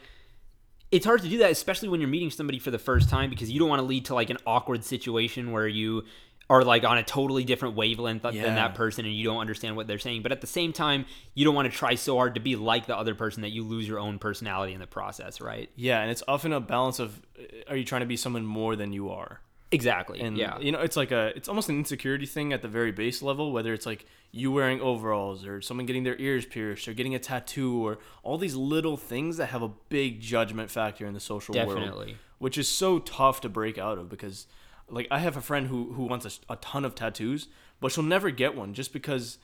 it's 0.90 1.04
hard 1.04 1.22
to 1.22 1.28
do 1.28 1.38
that 1.38 1.50
especially 1.50 1.88
when 1.88 2.00
you're 2.00 2.08
meeting 2.08 2.30
somebody 2.30 2.58
for 2.58 2.70
the 2.70 2.78
first 2.78 3.08
time 3.08 3.30
because 3.30 3.50
you 3.50 3.58
don't 3.58 3.68
want 3.68 3.80
to 3.80 3.86
lead 3.86 4.04
to 4.06 4.14
like 4.14 4.30
an 4.30 4.38
awkward 4.46 4.84
situation 4.84 5.52
where 5.52 5.66
you 5.66 6.04
are 6.48 6.62
like 6.62 6.84
on 6.84 6.96
a 6.96 7.02
totally 7.02 7.42
different 7.42 7.74
wavelength 7.74 8.22
than 8.22 8.54
that 8.54 8.74
person 8.76 9.04
and 9.04 9.12
you 9.12 9.24
don't 9.24 9.38
understand 9.38 9.74
what 9.74 9.88
they're 9.88 9.98
saying. 9.98 10.22
But 10.22 10.30
at 10.30 10.40
the 10.40 10.46
same 10.46 10.72
time 10.72 11.04
you 11.34 11.44
don't 11.44 11.56
want 11.56 11.70
to 11.70 11.76
try 11.76 11.96
so 11.96 12.16
hard 12.16 12.34
to 12.36 12.40
be 12.40 12.54
like 12.54 12.86
the 12.86 12.96
other 12.96 13.16
person 13.16 13.42
that 13.42 13.50
you 13.50 13.64
lose 13.64 13.88
your 13.88 13.98
own 13.98 14.18
personality 14.20 14.72
in 14.72 14.80
the 14.80 14.86
process 14.86 15.40
right? 15.40 15.70
Yeah, 15.74 16.00
and 16.00 16.10
it's 16.10 16.22
often 16.28 16.52
a 16.52 16.60
balance 16.60 17.00
of, 17.00 17.20
uh, 17.38 17.70
are 17.70 17.76
you 17.76 17.84
trying 17.84 18.02
to 18.02 18.06
be 18.06 18.16
someone 18.16 18.46
more 18.46 18.76
than 18.76 18.92
you 18.92 19.10
are? 19.10 19.40
Exactly 19.72 20.20
and 20.20 20.38
yeah 20.38 20.58
you 20.60 20.70
know 20.70 20.80
it's 20.80 20.96
like 20.96 21.10
a 21.10 21.32
it's 21.36 21.48
almost 21.48 21.68
an 21.68 21.76
insecurity 21.76 22.26
thing 22.26 22.52
at 22.52 22.62
the 22.62 22.68
very 22.68 22.92
base 22.92 23.20
level 23.20 23.50
whether 23.52 23.74
it's 23.74 23.86
like 23.86 24.06
you 24.30 24.52
wearing 24.52 24.80
overalls 24.80 25.44
or 25.44 25.60
someone 25.60 25.86
getting 25.86 26.04
their 26.04 26.16
ears 26.18 26.46
pierced 26.46 26.86
or 26.86 26.92
getting 26.92 27.14
a 27.14 27.18
tattoo 27.18 27.84
or 27.84 27.98
all 28.22 28.38
these 28.38 28.54
little 28.54 28.96
things 28.96 29.38
that 29.38 29.46
have 29.46 29.62
a 29.62 29.70
big 29.88 30.20
judgment 30.20 30.70
factor 30.70 31.04
in 31.04 31.14
the 31.14 31.20
social 31.20 31.54
world 31.54 31.68
Definitely. 31.68 32.16
which 32.38 32.56
is 32.56 32.68
so 32.68 33.00
tough 33.00 33.40
to 33.40 33.48
break 33.48 33.76
out 33.76 33.98
of 33.98 34.08
because 34.08 34.46
like 34.88 35.08
i 35.10 35.18
have 35.18 35.36
a 35.36 35.40
friend 35.40 35.66
who 35.66 35.92
who 35.94 36.04
wants 36.04 36.24
a, 36.48 36.52
a 36.52 36.56
ton 36.56 36.84
of 36.84 36.94
tattoos 36.94 37.48
but 37.80 37.90
she'll 37.90 38.04
never 38.04 38.30
get 38.30 38.54
one 38.54 38.72
just 38.72 38.92
because 38.92 39.38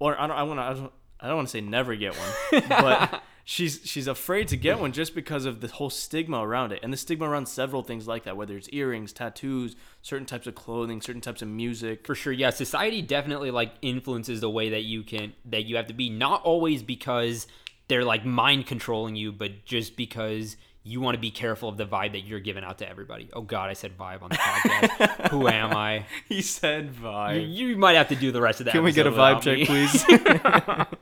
or 0.00 0.20
i 0.20 0.26
don't 0.26 0.36
i 0.36 0.42
want 0.42 0.58
to 0.58 0.64
I, 0.64 0.72
don't, 0.74 0.92
I 1.20 1.26
don't 1.28 1.36
want 1.36 1.48
to 1.48 1.52
say 1.52 1.60
never 1.60 1.94
get 1.94 2.14
one, 2.16 2.62
but 2.68 3.22
she's 3.44 3.80
she's 3.84 4.06
afraid 4.06 4.48
to 4.48 4.56
get 4.56 4.78
one 4.78 4.92
just 4.92 5.14
because 5.14 5.44
of 5.44 5.60
the 5.60 5.68
whole 5.68 5.90
stigma 5.90 6.46
around 6.46 6.72
it, 6.72 6.80
and 6.82 6.92
the 6.92 6.96
stigma 6.96 7.28
around 7.28 7.46
several 7.46 7.82
things 7.82 8.06
like 8.06 8.24
that, 8.24 8.36
whether 8.36 8.56
it's 8.56 8.68
earrings, 8.72 9.12
tattoos, 9.12 9.76
certain 10.00 10.26
types 10.26 10.46
of 10.46 10.54
clothing, 10.54 11.00
certain 11.00 11.20
types 11.20 11.42
of 11.42 11.48
music. 11.48 12.06
For 12.06 12.14
sure, 12.14 12.32
yeah. 12.32 12.50
Society 12.50 13.02
definitely 13.02 13.50
like 13.50 13.72
influences 13.82 14.40
the 14.40 14.50
way 14.50 14.70
that 14.70 14.84
you 14.84 15.02
can 15.02 15.32
that 15.46 15.64
you 15.64 15.76
have 15.76 15.86
to 15.86 15.94
be. 15.94 16.10
Not 16.10 16.42
always 16.42 16.82
because 16.82 17.46
they're 17.88 18.04
like 18.04 18.24
mind 18.24 18.66
controlling 18.66 19.16
you, 19.16 19.32
but 19.32 19.64
just 19.64 19.96
because 19.96 20.56
you 20.84 21.00
want 21.00 21.14
to 21.14 21.20
be 21.20 21.30
careful 21.30 21.68
of 21.68 21.76
the 21.76 21.86
vibe 21.86 22.12
that 22.12 22.20
you're 22.20 22.40
giving 22.40 22.64
out 22.64 22.78
to 22.78 22.88
everybody. 22.88 23.28
Oh 23.32 23.42
God, 23.42 23.70
I 23.70 23.74
said 23.74 23.96
vibe 23.96 24.22
on 24.22 24.30
the 24.30 24.36
podcast. 24.36 25.28
Who 25.30 25.46
am 25.46 25.76
I? 25.76 26.06
He 26.28 26.42
said 26.42 26.92
vibe. 26.94 27.52
you 27.52 27.76
might 27.76 27.94
have 27.94 28.08
to 28.08 28.16
do 28.16 28.32
the 28.32 28.40
rest 28.40 28.60
of 28.60 28.66
that. 28.66 28.72
Can 28.72 28.82
we 28.82 28.92
get 28.92 29.06
a 29.06 29.12
vibe 29.12 29.42
check, 29.42 29.66
please? 29.66 30.04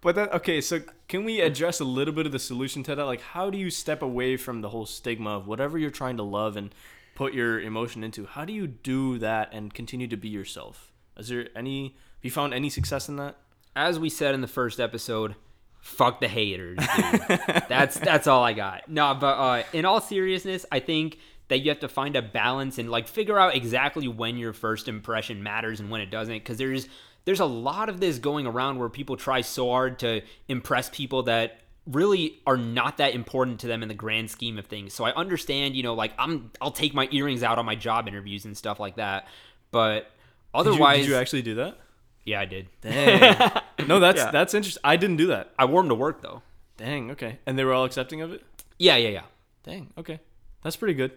but 0.00 0.14
that 0.14 0.32
okay, 0.34 0.60
so 0.60 0.80
can 1.08 1.24
we 1.24 1.40
address 1.40 1.80
a 1.80 1.84
little 1.84 2.14
bit 2.14 2.26
of 2.26 2.32
the 2.32 2.38
solution 2.38 2.82
to 2.84 2.94
that? 2.94 3.04
Like, 3.04 3.20
how 3.20 3.50
do 3.50 3.58
you 3.58 3.70
step 3.70 4.02
away 4.02 4.36
from 4.36 4.60
the 4.60 4.68
whole 4.68 4.86
stigma 4.86 5.30
of 5.30 5.46
whatever 5.46 5.78
you're 5.78 5.90
trying 5.90 6.16
to 6.18 6.22
love 6.22 6.56
and 6.56 6.74
put 7.14 7.34
your 7.34 7.60
emotion 7.60 8.04
into? 8.04 8.26
How 8.26 8.44
do 8.44 8.52
you 8.52 8.66
do 8.66 9.18
that 9.18 9.50
and 9.52 9.74
continue 9.74 10.06
to 10.08 10.16
be 10.16 10.28
yourself? 10.28 10.92
Is 11.16 11.28
there 11.28 11.48
any? 11.56 11.96
Have 12.16 12.24
you 12.24 12.30
found 12.30 12.54
any 12.54 12.70
success 12.70 13.08
in 13.08 13.16
that? 13.16 13.36
As 13.74 13.98
we 13.98 14.08
said 14.08 14.34
in 14.34 14.40
the 14.40 14.48
first 14.48 14.80
episode, 14.80 15.34
fuck 15.80 16.20
the 16.20 16.28
haters. 16.28 16.78
Dude. 16.78 17.18
that's 17.68 17.98
that's 17.98 18.26
all 18.26 18.44
I 18.44 18.52
got. 18.52 18.88
No, 18.88 19.14
but 19.14 19.34
uh, 19.38 19.62
in 19.72 19.84
all 19.84 20.00
seriousness, 20.00 20.64
I 20.70 20.80
think 20.80 21.18
that 21.48 21.58
you 21.58 21.70
have 21.70 21.80
to 21.80 21.88
find 21.88 22.14
a 22.14 22.22
balance 22.22 22.78
and 22.78 22.90
like 22.90 23.08
figure 23.08 23.38
out 23.38 23.56
exactly 23.56 24.06
when 24.06 24.36
your 24.36 24.52
first 24.52 24.86
impression 24.86 25.42
matters 25.42 25.80
and 25.80 25.90
when 25.90 26.00
it 26.00 26.10
doesn't 26.10 26.34
because 26.34 26.58
there's 26.58 26.88
there's 27.24 27.40
a 27.40 27.44
lot 27.46 27.88
of 27.88 28.00
this 28.00 28.18
going 28.18 28.46
around 28.46 28.78
where 28.78 28.88
people 28.88 29.16
try 29.16 29.40
so 29.42 29.68
hard 29.70 29.98
to 30.00 30.22
impress 30.48 30.88
people 30.90 31.24
that 31.24 31.60
really 31.86 32.38
are 32.46 32.56
not 32.56 32.98
that 32.98 33.14
important 33.14 33.60
to 33.60 33.66
them 33.66 33.82
in 33.82 33.88
the 33.88 33.94
grand 33.94 34.30
scheme 34.30 34.58
of 34.58 34.66
things. 34.66 34.92
So 34.92 35.04
I 35.04 35.12
understand, 35.14 35.74
you 35.76 35.82
know, 35.82 35.94
like 35.94 36.12
I'm 36.18 36.50
I'll 36.60 36.70
take 36.70 36.94
my 36.94 37.08
earrings 37.12 37.42
out 37.42 37.58
on 37.58 37.64
my 37.66 37.74
job 37.74 38.08
interviews 38.08 38.44
and 38.44 38.56
stuff 38.56 38.78
like 38.80 38.96
that. 38.96 39.26
But 39.70 40.00
Did 40.00 40.04
you- 40.04 40.60
otherwise 40.60 40.98
did 41.00 41.08
you, 41.08 41.16
actually 41.16 41.42
do 41.42 41.54
that? 41.56 41.78
Yeah, 42.24 42.40
I 42.40 42.44
did. 42.44 42.68
Dang. 42.82 43.50
no, 43.86 44.00
that's 44.00 44.18
Yeah. 44.18 44.30
that's 44.30 44.52
interesting. 44.54 44.80
I 44.84 44.96
didn't 44.96 45.16
do 45.16 45.28
that. 45.28 45.52
I 45.58 45.64
wore 45.64 45.80
them 45.82 45.88
to 45.88 45.94
work 45.94 46.20
though. 46.22 46.42
Dang. 46.76 47.10
Okay, 47.12 47.38
and 47.46 47.58
they 47.58 47.64
were 47.64 47.72
all 47.72 47.84
accepting 47.84 48.20
of 48.20 48.32
it. 48.32 48.42
Yeah, 48.78 48.96
yeah, 48.96 49.08
yeah. 49.08 49.22
Dang. 49.64 49.92
Okay, 49.98 50.20
that's 50.62 50.76
pretty 50.76 50.94
good. 50.94 51.12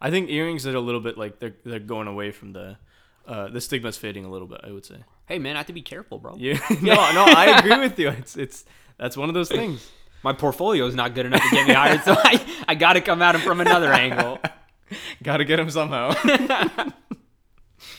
I 0.00 0.10
think 0.10 0.28
earrings 0.30 0.66
are 0.66 0.74
a 0.74 0.80
little 0.80 1.00
bit 1.00 1.16
like 1.18 1.38
they're 1.40 1.54
they're 1.64 1.78
going 1.78 2.08
away 2.08 2.30
from 2.30 2.52
the 2.54 2.78
uh, 3.26 3.48
the 3.48 3.60
stigma's 3.60 3.96
fading 3.98 4.24
a 4.24 4.30
little 4.30 4.48
bit. 4.48 4.60
I 4.64 4.72
would 4.72 4.84
say. 4.86 5.04
Hey 5.26 5.38
man, 5.40 5.56
I 5.56 5.58
have 5.58 5.66
to 5.66 5.72
be 5.72 5.82
careful, 5.82 6.18
bro. 6.18 6.36
Yeah. 6.36 6.58
no, 6.82 6.94
no, 6.94 7.24
I 7.26 7.58
agree 7.58 7.78
with 7.78 7.98
you. 7.98 8.08
It's 8.10 8.36
it's 8.36 8.64
that's 8.96 9.16
one 9.16 9.28
of 9.28 9.34
those 9.34 9.48
things. 9.48 9.90
My 10.22 10.32
portfolio 10.32 10.86
is 10.86 10.94
not 10.94 11.14
good 11.14 11.26
enough 11.26 11.42
to 11.42 11.50
get 11.50 11.68
me 11.68 11.74
hired, 11.74 12.02
so 12.02 12.14
I, 12.16 12.44
I 12.66 12.74
got 12.74 12.94
to 12.94 13.00
come 13.00 13.22
at 13.22 13.34
him 13.34 13.42
from 13.42 13.60
another 13.60 13.92
angle. 13.92 14.40
Got 15.22 15.38
to 15.38 15.44
get 15.44 15.58
him 15.58 15.68
somehow. 15.68 16.14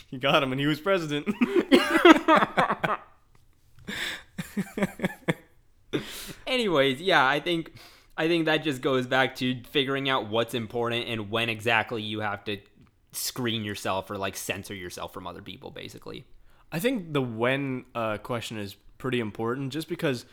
you 0.10 0.20
got 0.20 0.42
him, 0.42 0.54
and 0.54 0.60
he 0.60 0.68
was 0.68 0.80
president. 0.80 1.28
Anyways, 6.48 7.02
yeah, 7.02 7.28
I 7.28 7.42
think 7.42 7.74
I 8.18 8.30
think 8.30 8.46
that 8.46 8.64
just 8.64 8.82
goes 8.82 9.06
back 9.06 9.36
to 9.38 9.62
figuring 9.66 10.08
out 10.08 10.30
what's 10.30 10.54
important 10.54 11.10
and 11.10 11.30
when 11.30 11.50
exactly 11.50 12.02
you 12.02 12.22
have 12.22 12.46
to 12.46 12.58
screen 13.12 13.66
yourself 13.66 14.10
or 14.10 14.18
like 14.18 14.38
censor 14.38 14.74
yourself 14.74 15.14
from 15.14 15.28
other 15.28 15.42
people, 15.42 15.72
basically. 15.72 16.26
I 16.72 16.80
think 16.80 17.14
the 17.14 17.22
when 17.22 17.86
uh, 17.96 18.18
question 18.18 18.58
is 18.58 18.76
pretty 18.98 19.20
important, 19.20 19.72
just 19.72 19.88
because, 19.88 20.26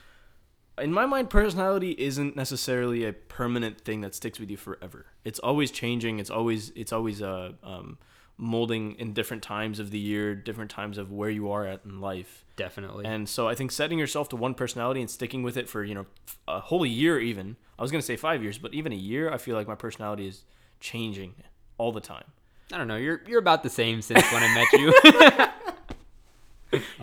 in 0.79 0.93
my 0.93 1.07
mind, 1.07 1.31
personality 1.31 1.93
isn't 1.93 2.35
necessarily 2.35 3.05
a 3.05 3.13
permanent 3.13 3.81
thing 3.81 4.01
that 4.01 4.15
sticks 4.15 4.41
with 4.41 4.51
you 4.51 4.57
forever. 4.57 5.07
It's 5.25 5.39
always 5.39 5.71
changing. 5.71 6.19
It's 6.19 6.31
always 6.31 6.71
it's 6.71 6.93
always 6.93 7.23
uh, 7.23 7.53
um, 7.63 7.99
molding 8.37 8.93
in 8.93 9.13
different 9.13 9.43
times 9.43 9.79
of 9.79 9.91
the 9.91 9.99
year, 9.99 10.35
different 10.35 10.71
times 10.71 10.99
of 10.99 11.13
where 11.13 11.31
you 11.31 11.51
are 11.51 11.67
at 11.67 11.83
in 11.85 12.01
life. 12.01 12.45
Definitely. 12.57 13.05
And 13.05 13.29
so 13.29 13.49
I 13.49 13.55
think 13.55 13.71
setting 13.71 13.99
yourself 13.99 14.29
to 14.31 14.37
one 14.37 14.55
personality 14.55 15.01
and 15.01 15.11
sticking 15.11 15.43
with 15.43 15.57
it 15.57 15.69
for 15.69 15.85
you 15.85 15.95
know 15.95 16.07
a 16.49 16.61
whole 16.61 16.85
year, 16.85 17.21
even 17.21 17.57
I 17.79 17.83
was 17.83 17.91
gonna 17.91 18.03
say 18.03 18.17
five 18.17 18.43
years, 18.43 18.59
but 18.59 18.75
even 18.75 18.93
a 18.93 18.97
year, 18.97 19.33
I 19.33 19.39
feel 19.39 19.57
like 19.57 19.69
my 19.69 19.75
personality 19.77 20.27
is 20.27 20.45
changing 20.81 21.35
all 21.79 21.93
the 21.93 22.01
time. 22.01 22.25
I 22.73 22.79
don't 22.79 22.89
know. 22.89 22.97
You're 22.97 23.23
you're 23.29 23.39
about 23.39 23.63
the 23.63 23.71
same 23.71 24.03
since 24.03 24.25
when 24.33 24.43
I 24.43 24.55
met 24.55 24.73
you. 24.73 25.51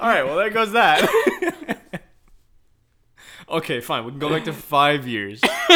All 0.01 0.08
right, 0.08 0.25
well 0.25 0.36
there 0.36 0.50
goes 0.50 0.72
that. 0.72 1.08
okay, 3.50 3.81
fine. 3.81 4.03
We 4.03 4.10
can 4.10 4.20
go 4.20 4.29
back 4.29 4.46
to 4.46 4.53
five 4.53 5.08
years. 5.08 5.39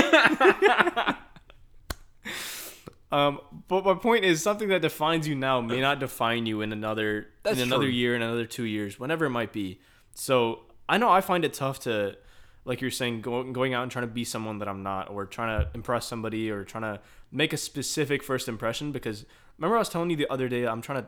um, 3.11 3.39
but 3.67 3.85
my 3.85 3.93
point 3.93 4.25
is, 4.25 4.41
something 4.41 4.69
that 4.69 4.81
defines 4.81 5.27
you 5.27 5.35
now 5.35 5.61
may 5.61 5.79
not 5.79 5.99
define 5.99 6.47
you 6.47 6.61
in 6.61 6.71
another 6.71 7.27
That's 7.43 7.57
in 7.57 7.67
another 7.67 7.83
true. 7.83 7.91
year, 7.91 8.15
in 8.15 8.23
another 8.23 8.47
two 8.47 8.63
years, 8.63 8.99
whenever 8.99 9.25
it 9.25 9.29
might 9.29 9.53
be. 9.53 9.79
So 10.15 10.61
I 10.89 10.97
know 10.97 11.11
I 11.11 11.21
find 11.21 11.45
it 11.45 11.53
tough 11.53 11.81
to, 11.81 12.17
like 12.63 12.81
you're 12.81 12.89
saying, 12.89 13.21
go, 13.21 13.43
going 13.43 13.75
out 13.75 13.83
and 13.83 13.91
trying 13.91 14.07
to 14.07 14.11
be 14.11 14.23
someone 14.23 14.57
that 14.57 14.67
I'm 14.67 14.81
not, 14.81 15.11
or 15.11 15.27
trying 15.27 15.61
to 15.61 15.69
impress 15.75 16.07
somebody, 16.07 16.49
or 16.49 16.63
trying 16.63 16.95
to 16.95 16.99
make 17.31 17.53
a 17.53 17.57
specific 17.57 18.23
first 18.23 18.47
impression. 18.47 18.91
Because 18.91 19.23
remember, 19.59 19.75
I 19.75 19.79
was 19.79 19.89
telling 19.89 20.09
you 20.09 20.15
the 20.15 20.31
other 20.31 20.49
day, 20.49 20.65
I'm 20.65 20.81
trying 20.81 21.03
to 21.03 21.07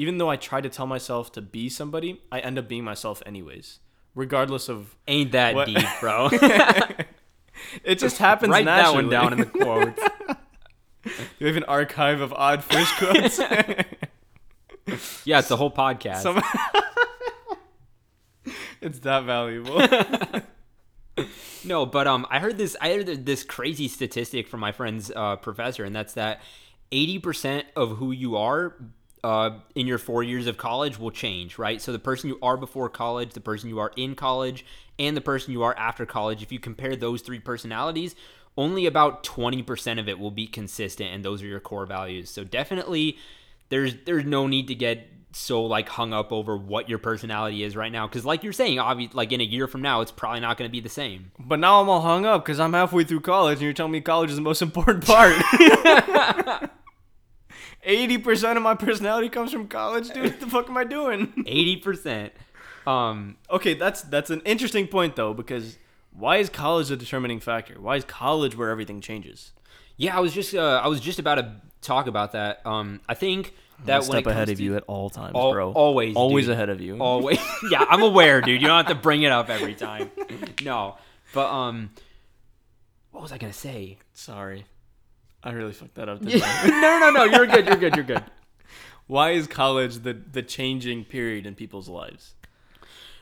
even 0.00 0.16
though 0.16 0.30
I 0.30 0.36
try 0.36 0.62
to 0.62 0.68
tell 0.70 0.86
myself 0.86 1.30
to 1.32 1.42
be 1.42 1.68
somebody, 1.68 2.22
I 2.32 2.38
end 2.40 2.58
up 2.58 2.66
being 2.68 2.84
myself 2.84 3.22
anyways, 3.26 3.80
regardless 4.14 4.68
of. 4.70 4.96
Ain't 5.06 5.32
that 5.32 5.54
What- 5.54 5.66
deep, 5.66 5.86
bro? 6.00 6.30
It 7.84 7.98
just 7.98 8.16
happens 8.16 8.52
Write 8.52 8.64
that 8.64 8.94
one 8.94 9.10
down 9.10 9.34
in 9.34 9.40
the 9.40 9.44
quotes. 9.60 10.00
we 11.38 11.46
have 11.46 11.56
an 11.58 11.64
archive 11.64 12.22
of 12.22 12.32
odd 12.32 12.64
fish 12.64 12.90
quotes. 12.98 13.38
Yeah, 15.26 15.38
it's 15.40 15.48
the 15.48 15.56
whole 15.58 15.70
podcast. 15.70 16.22
Some- 16.22 16.42
it's 18.80 19.00
that 19.00 19.24
valuable. 19.24 19.82
No, 21.64 21.84
but 21.86 22.06
um, 22.06 22.26
I 22.30 22.38
heard 22.38 22.56
this. 22.56 22.76
I 22.80 22.88
heard 22.94 23.26
this 23.26 23.44
crazy 23.44 23.88
statistic 23.88 24.48
from 24.48 24.60
my 24.60 24.72
friend's 24.72 25.12
uh, 25.14 25.36
professor, 25.36 25.84
and 25.84 25.94
that's 25.94 26.14
that 26.14 26.40
eighty 26.90 27.18
percent 27.18 27.66
of 27.76 27.98
who 27.98 28.10
you 28.10 28.36
are 28.36 28.74
uh, 29.22 29.50
in 29.74 29.86
your 29.86 29.98
four 29.98 30.22
years 30.22 30.46
of 30.46 30.56
college 30.56 30.98
will 30.98 31.10
change. 31.10 31.58
Right. 31.58 31.80
So 31.80 31.92
the 31.92 31.98
person 31.98 32.28
you 32.28 32.38
are 32.42 32.56
before 32.56 32.88
college, 32.88 33.32
the 33.32 33.40
person 33.40 33.68
you 33.68 33.78
are 33.78 33.92
in 33.96 34.14
college, 34.14 34.64
and 34.98 35.16
the 35.16 35.20
person 35.20 35.52
you 35.52 35.62
are 35.62 35.76
after 35.76 36.06
college. 36.06 36.42
If 36.42 36.52
you 36.52 36.58
compare 36.58 36.96
those 36.96 37.22
three 37.22 37.40
personalities, 37.40 38.14
only 38.56 38.86
about 38.86 39.24
twenty 39.24 39.62
percent 39.62 40.00
of 40.00 40.08
it 40.08 40.18
will 40.18 40.30
be 40.30 40.46
consistent, 40.46 41.12
and 41.12 41.24
those 41.24 41.42
are 41.42 41.46
your 41.46 41.60
core 41.60 41.86
values. 41.86 42.30
So 42.30 42.44
definitely, 42.44 43.18
there's 43.68 43.94
there's 44.04 44.24
no 44.24 44.46
need 44.46 44.68
to 44.68 44.74
get 44.74 45.08
so 45.32 45.64
like 45.64 45.88
hung 45.88 46.12
up 46.12 46.32
over 46.32 46.56
what 46.56 46.88
your 46.88 46.98
personality 46.98 47.62
is 47.62 47.76
right 47.76 47.92
now 47.92 48.04
because 48.04 48.24
like 48.24 48.42
you're 48.42 48.52
saying 48.52 48.80
obviously 48.80 49.16
like 49.16 49.30
in 49.30 49.40
a 49.40 49.44
year 49.44 49.68
from 49.68 49.80
now 49.80 50.00
it's 50.00 50.10
probably 50.10 50.40
not 50.40 50.56
going 50.56 50.68
to 50.68 50.72
be 50.72 50.80
the 50.80 50.88
same 50.88 51.30
but 51.38 51.60
now 51.60 51.80
I'm 51.80 51.88
all 51.88 52.00
hung 52.00 52.26
up 52.26 52.44
because 52.44 52.58
I'm 52.58 52.72
halfway 52.72 53.04
through 53.04 53.20
college, 53.20 53.58
and 53.58 53.62
you're 53.62 53.72
telling 53.72 53.92
me 53.92 54.00
college 54.00 54.30
is 54.30 54.36
the 54.36 54.42
most 54.42 54.62
important 54.70 55.04
part. 55.04 55.36
Eighty 57.82 58.18
percent 58.18 58.56
of 58.58 58.62
my 58.62 58.74
personality 58.74 59.28
comes 59.28 59.52
from 59.52 59.66
college, 59.68 60.10
dude. 60.10 60.24
What 60.24 60.40
the 60.40 60.46
fuck 60.46 60.68
am 60.68 60.76
I 60.76 60.84
doing? 60.84 61.28
80%. 61.46 62.30
Um, 62.86 63.36
Okay, 63.50 63.74
that's 63.74 64.02
that's 64.02 64.30
an 64.30 64.40
interesting 64.44 64.86
point 64.86 65.16
though, 65.16 65.32
because 65.34 65.78
why 66.12 66.36
is 66.38 66.50
college 66.50 66.90
a 66.90 66.96
determining 66.96 67.40
factor? 67.40 67.80
Why 67.80 67.96
is 67.96 68.04
college 68.04 68.56
where 68.56 68.68
everything 68.70 69.00
changes? 69.00 69.52
yeah, 69.96 70.16
I 70.16 70.20
was 70.20 70.32
just 70.34 70.54
uh, 70.54 70.80
I 70.82 70.88
was 70.88 71.00
just 71.00 71.18
about 71.18 71.36
to 71.36 71.52
talk 71.82 72.06
about 72.06 72.32
that. 72.32 72.60
Um, 72.66 73.00
I 73.08 73.14
think 73.14 73.54
that 73.86 73.86
when 73.86 73.94
it 73.94 73.94
comes 73.96 74.06
to- 74.08 74.10
step 74.20 74.26
ahead 74.26 74.48
of 74.50 74.60
you 74.60 74.76
at 74.76 74.82
all 74.86 75.08
times, 75.10 75.34
Al- 75.34 75.72
always, 75.72 76.14
Always 76.16 76.46
dude. 76.46 76.54
ahead 76.54 76.68
of 76.68 76.80
you. 76.82 76.98
always, 76.98 77.38
yeah, 77.70 77.84
I'm 77.88 78.02
aware, 78.02 78.40
dude. 78.42 78.60
You 78.60 78.66
don't 78.68 78.76
have 78.86 78.94
to 78.94 79.00
bring 79.00 79.22
it 79.22 79.32
up 79.32 79.48
every 79.50 79.74
time. 79.74 80.10
No, 80.62 80.96
but 81.34 81.50
um, 81.50 81.90
what 83.10 83.22
was 83.22 83.32
I 83.32 83.38
gonna 83.38 83.52
say? 83.52 83.98
Sorry, 84.14 84.64
I 85.42 85.52
really 85.52 85.72
fucked 85.72 85.94
that 85.94 86.08
up. 86.08 86.20
Didn't 86.24 86.42
I? 86.44 86.68
no, 86.68 86.98
no, 86.98 87.10
no, 87.10 87.24
you're 87.24 87.46
good. 87.46 87.66
You're 87.66 87.76
good. 87.76 87.96
You're 87.96 88.04
good. 88.04 88.24
Why 89.06 89.30
is 89.30 89.46
college 89.46 89.98
the 89.98 90.14
the 90.14 90.42
changing 90.42 91.04
period 91.04 91.46
in 91.46 91.54
people's 91.54 91.88
lives? 91.88 92.34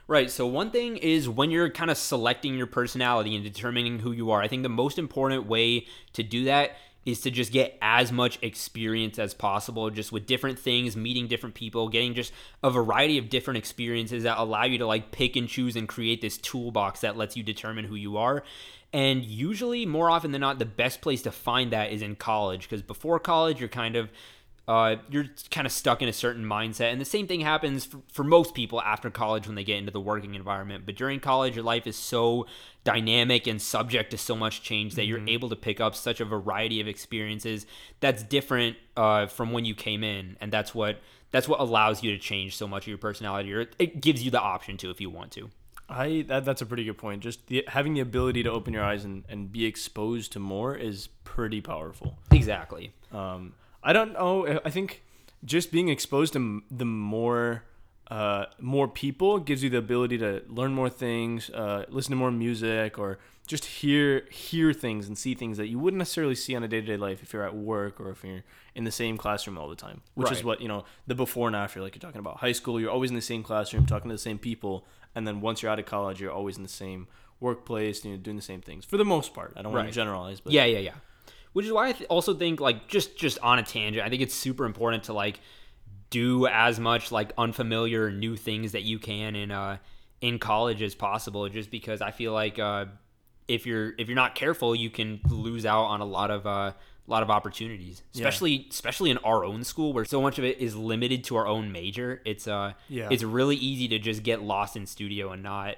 Right. 0.07 0.31
So 0.31 0.47
one 0.47 0.71
thing 0.71 0.97
is 0.97 1.29
when 1.29 1.51
you're 1.51 1.69
kind 1.69 1.91
of 1.91 1.99
selecting 1.99 2.57
your 2.57 2.67
personality 2.67 3.35
and 3.35 3.45
determining 3.45 3.99
who 3.99 4.13
you 4.13 4.31
are. 4.31 4.41
I 4.41 4.49
think 4.49 4.63
the 4.63 4.71
most 4.71 4.99
important 4.99 5.47
way 5.47 5.87
to 6.15 6.23
do 6.23 6.45
that 6.45 6.77
is 7.05 7.21
to 7.21 7.31
just 7.31 7.53
get 7.53 7.79
as 7.81 8.13
much 8.13 8.39
experience 8.43 9.19
as 9.19 9.33
possible 9.33 9.89
just 9.89 10.13
with 10.13 10.27
different 10.27 10.59
things, 10.59 10.97
meeting 10.97 11.27
different 11.27 11.55
people, 11.55 11.89
getting 11.89 12.13
just 12.15 12.33
a 12.63 12.71
variety 12.71 13.17
of 13.17 13.31
different 13.31 13.57
experiences 13.57 14.25
that 14.25 14.39
allow 14.39 14.65
you 14.65 14.79
to 14.79 14.87
like 14.87 15.11
pick 15.11 15.37
and 15.37 15.49
choose 15.49 15.75
and 15.75 15.89
create 15.89 16.21
this 16.21 16.37
toolbox 16.37 17.01
that 17.01 17.17
lets 17.17 17.37
you 17.37 17.43
determine 17.43 17.87
who 17.87 17.95
you 17.95 18.19
are. 18.19 18.43
And 18.92 19.25
usually 19.25 19.85
more 19.85 20.11
often 20.11 20.33
than 20.33 20.40
not 20.40 20.59
the 20.59 20.64
best 20.64 21.00
place 21.00 21.23
to 21.23 21.30
find 21.30 21.73
that 21.73 21.92
is 21.92 22.00
in 22.00 22.16
college 22.16 22.62
because 22.62 22.83
before 22.83 23.18
college 23.18 23.61
you're 23.61 23.68
kind 23.68 23.97
of 23.97 24.11
uh, 24.68 24.97
you're 25.09 25.25
kind 25.50 25.66
of 25.66 25.73
stuck 25.73 26.02
in 26.02 26.11
a 26.11 26.12
certain 26.12 26.45
mindset. 26.45 26.92
And 26.92 27.00
the 27.00 27.07
same 27.07 27.26
thing 27.26 27.40
happens 27.40 27.87
for, 27.87 28.00
for 28.12 28.23
most 28.23 28.54
people 28.54 28.83
after 28.83 29.09
college 29.09 29.47
when 29.47 29.57
they 29.57 29.64
get 29.64 29.78
into 29.78 29.90
the 29.90 30.00
working 30.00 30.35
environment. 30.35 30.85
But 30.85 30.95
during 30.95 31.21
college, 31.21 31.57
your 31.57 31.64
life 31.64 31.87
is 31.87 31.97
so 31.97 32.47
dynamic 32.85 33.47
and 33.47 33.62
subject 33.62 34.11
to 34.11 34.18
so 34.18 34.37
much 34.37 34.62
change 34.62 34.95
that 34.97 35.07
you're 35.07 35.26
able 35.26 35.49
to 35.49 35.57
pick 35.57 35.80
up 35.80 35.95
such 35.95 36.21
a 36.21 36.26
variety 36.26 36.83
of 36.83 36.87
experiences 36.87 37.64
that's 38.00 38.23
different 38.23 38.76
uh, 38.95 39.26
from 39.26 39.52
when 39.52 39.64
you 39.64 39.75
came 39.75 40.04
in. 40.04 40.37
And 40.38 40.52
that's 40.52 40.75
what 40.75 41.00
that's 41.30 41.49
what 41.49 41.61
allows 41.61 42.02
you 42.02 42.11
to 42.11 42.18
change 42.18 42.54
so 42.54 42.68
much 42.68 42.85
of 42.85 42.88
your 42.88 42.99
personality, 42.99 43.52
or 43.54 43.66
it 43.78 44.02
gives 44.02 44.23
you 44.23 44.30
the 44.30 44.40
option 44.40 44.76
to 44.78 44.90
if 44.90 45.00
you 45.00 45.09
want 45.09 45.30
to. 45.33 45.50
I 45.88 46.25
that, 46.28 46.45
that's 46.45 46.61
a 46.61 46.66
pretty 46.66 46.85
good 46.85 46.99
point. 46.99 47.23
Just 47.23 47.47
the, 47.47 47.64
having 47.68 47.95
the 47.95 48.00
ability 48.00 48.42
to 48.42 48.50
open 48.50 48.75
your 48.75 48.85
eyes 48.85 49.04
and, 49.04 49.25
and 49.28 49.50
be 49.50 49.64
exposed 49.64 50.33
to 50.33 50.38
more 50.38 50.75
is 50.75 51.09
pretty 51.25 51.61
powerful. 51.61 52.18
Exactly. 52.30 52.92
Um, 53.12 53.54
I 53.83 53.92
don't 53.92 54.12
know. 54.12 54.61
I 54.64 54.71
think 54.71 55.02
just 55.45 55.71
being 55.73 55.88
exposed 55.88 56.33
to 56.35 56.62
the 56.71 56.85
more 56.85 57.64
uh, 58.11 58.47
more 58.61 58.88
people 58.88 59.38
gives 59.38 59.62
you 59.62 59.71
the 59.71 59.78
ability 59.78 60.18
to 60.18 60.42
learn 60.49 60.73
more 60.73 60.88
things, 60.88 61.50
uh, 61.50 61.85
listen 61.88 62.11
to 62.11 62.16
more 62.16 62.30
music, 62.30 62.99
or 62.99 63.18
just 63.47 63.64
hear 63.64 64.26
hear 64.30 64.73
things 64.73 65.09
and 65.09 65.16
see 65.16 65.35
things 65.35 65.57
that 65.57 65.68
you 65.68 65.78
wouldn't 65.78 65.99
necessarily 65.99 66.35
see 66.35 66.54
on 66.54 66.62
a 66.62 66.68
day 66.68 66.80
to 66.80 66.87
day 66.87 66.97
life 66.97 67.23
if 67.23 67.33
you're 67.33 67.45
at 67.45 67.54
work 67.54 68.00
or 68.00 68.11
if 68.11 68.25
you're 68.25 68.45
in 68.75 68.85
the 68.85 68.90
same 68.90 69.16
classroom 69.16 69.59
all 69.59 69.68
the 69.68 69.76
time. 69.76 70.02
Which 70.14 70.33
is 70.33 70.45
what 70.45 70.61
you 70.61 70.68
know 70.68 70.85
the 71.07 71.14
before 71.14 71.47
and 71.47 71.57
after. 71.57 71.80
Like 71.80 71.95
you're 71.95 72.00
talking 72.00 72.21
about 72.21 72.38
high 72.38 72.52
school, 72.52 72.80
you're 72.80 72.90
always 72.90 73.11
in 73.11 73.16
the 73.16 73.23
same 73.23 73.42
classroom, 73.42 73.87
talking 73.87 74.09
to 74.09 74.14
the 74.14 74.18
same 74.18 74.38
people, 74.38 74.87
and 75.15 75.27
then 75.27 75.41
once 75.41 75.62
you're 75.62 75.71
out 75.71 75.79
of 75.79 75.87
college, 75.87 76.21
you're 76.21 76.33
always 76.33 76.57
in 76.57 76.62
the 76.62 76.69
same 76.69 77.09
workplace, 77.41 78.05
you 78.05 78.12
know, 78.12 78.17
doing 78.17 78.37
the 78.37 78.43
same 78.43 78.61
things 78.61 78.85
for 78.85 78.97
the 78.97 79.05
most 79.05 79.35
part. 79.35 79.55
I 79.57 79.62
don't 79.62 79.73
want 79.73 79.88
to 79.88 79.95
generalize, 79.95 80.41
but 80.41 80.53
Yeah, 80.53 80.65
yeah, 80.65 80.79
yeah. 80.79 80.95
Which 81.53 81.67
is 81.67 81.73
why 81.73 81.88
I 81.88 81.93
th- 81.93 82.09
also 82.09 82.35
think 82.35 82.61
like 82.61 82.88
just 82.88 83.17
just 83.17 83.38
on 83.41 83.59
a 83.59 83.62
tangent, 83.62 84.05
I 84.05 84.11
think 84.11 84.23
it's 84.23 84.35
super 84.35 84.65
important 84.65 85.05
to 85.05 85.12
like 85.12 85.41
do 86.11 86.47
as 86.47 86.81
much 86.81 87.12
like 87.12 87.33
unfamiliar 87.37 88.11
new 88.11 88.37
things 88.37 88.73
that 88.73 88.83
you 88.83 88.99
can 88.99 89.37
in 89.37 89.50
uh 89.50 89.77
in 90.21 90.38
college 90.38 90.83
as 90.83 90.95
possible 90.95 91.49
just 91.49 91.71
because 91.71 92.00
I 92.00 92.11
feel 92.11 92.33
like 92.33 92.59
uh 92.59 92.87
if 93.49 93.67
you're 93.67 93.95
if 93.99 94.09
you're 94.09 94.17
not 94.17 94.35
careful, 94.35 94.75
you 94.75 94.90
can 94.90 95.21
lose 95.28 95.67
out 95.67 95.85
on 95.85 96.00
a 96.00 96.05
lot 96.05 96.31
of 96.31 96.47
uh 96.47 96.50
a 96.50 96.75
lot 97.11 97.23
of 97.23 97.31
opportunities. 97.31 98.02
Especially 98.14 98.67
especially 98.71 99.11
in 99.11 99.19
our 99.19 99.45
own 99.45 99.64
school 99.64 99.93
where 99.93 100.05
so 100.05 100.21
much 100.21 100.38
of 100.38 100.45
it 100.45 100.59
is 100.59 100.76
limited 100.76 101.25
to 101.25 101.37
our 101.37 101.47
own 101.47 101.73
major. 101.73 102.21
It's 102.25 102.47
uh 102.47 102.75
Yeah. 102.88 103.09
it's 103.11 103.23
really 103.23 103.57
easy 103.57 103.88
to 103.88 103.99
just 103.99 104.23
get 104.23 104.43
lost 104.43 104.76
in 104.76 104.87
studio 104.87 105.33
and 105.33 105.43
not 105.43 105.76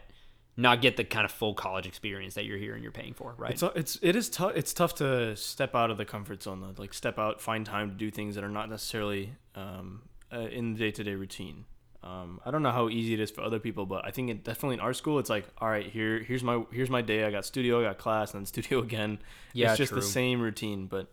not 0.57 0.83
get 0.83 0.97
the 0.97 1.05
kind 1.05 1.25
of 1.25 1.31
full 1.31 1.55
college 1.55 1.87
experience 1.87 2.35
that 2.35 2.45
you're 2.45 2.59
here 2.59 2.75
and 2.75 2.83
you're 2.83 2.93
paying 2.93 3.15
for, 3.15 3.35
right? 3.39 3.53
It's 3.53 3.63
it's 3.63 3.99
it 4.03 4.17
is 4.17 4.29
tough. 4.29 4.53
It's 4.57 4.75
tough 4.75 4.97
to 4.97 5.37
step 5.37 5.75
out 5.75 5.91
of 5.91 5.97
the 5.97 6.05
comfort 6.05 6.43
zone, 6.43 6.61
though. 6.61 6.75
Like 6.77 6.93
step 6.93 7.19
out, 7.19 7.41
find 7.41 7.65
time 7.65 7.91
to 7.91 7.95
do 7.97 8.11
things 8.11 8.35
that 8.35 8.45
are 8.45 8.49
not 8.51 8.69
necessarily 8.69 9.33
um, 9.55 10.03
uh, 10.33 10.41
in 10.41 10.75
the 10.75 10.79
day 10.79 10.91
to 10.91 11.05
day 11.05 11.15
routine. 11.15 11.65
Um, 12.03 12.41
I 12.47 12.51
don't 12.51 12.63
know 12.63 12.71
how 12.71 12.89
easy 12.89 13.13
it 13.13 13.21
is 13.21 13.31
for 13.31 13.43
other 13.43 13.59
people, 13.59 13.85
but 13.85 14.07
I 14.07 14.11
think 14.11 14.31
it 14.31 14.43
definitely 14.43 14.75
in 14.75 14.81
our 14.81 14.95
school, 14.95 15.19
it's 15.19 15.29
like, 15.29 15.47
all 15.59 15.69
right, 15.69 15.87
here 15.87 16.21
here's 16.21 16.43
my 16.43 16.65
here's 16.73 16.89
my 16.89 17.03
day. 17.03 17.25
I 17.25 17.31
got 17.31 17.45
studio, 17.45 17.81
I 17.81 17.85
got 17.85 17.99
class, 17.99 18.33
and 18.33 18.41
then 18.41 18.47
studio 18.55 18.81
again. 18.81 19.19
Yeah, 19.53 19.71
it's 19.71 19.79
just 19.79 19.95
the 19.95 20.03
same 20.03 20.41
routine. 20.41 20.87
But 20.87 21.09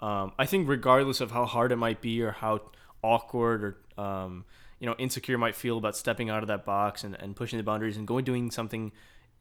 um, 0.00 0.32
I 0.38 0.46
think 0.46 0.68
regardless 0.68 1.20
of 1.20 1.30
how 1.30 1.46
hard 1.46 1.72
it 1.72 1.76
might 1.76 2.00
be 2.00 2.22
or 2.22 2.32
how 2.32 2.60
awkward 3.02 3.76
or 3.96 4.02
um, 4.02 4.44
you 4.80 4.86
know 4.86 4.94
insecure 4.98 5.38
might 5.38 5.56
feel 5.56 5.78
about 5.78 5.96
stepping 5.96 6.28
out 6.28 6.42
of 6.42 6.48
that 6.48 6.64
box 6.66 7.04
and, 7.04 7.14
and 7.14 7.34
pushing 7.34 7.56
the 7.56 7.62
boundaries 7.62 7.96
and 7.96 8.06
going 8.06 8.24
doing 8.24 8.50
something 8.50 8.92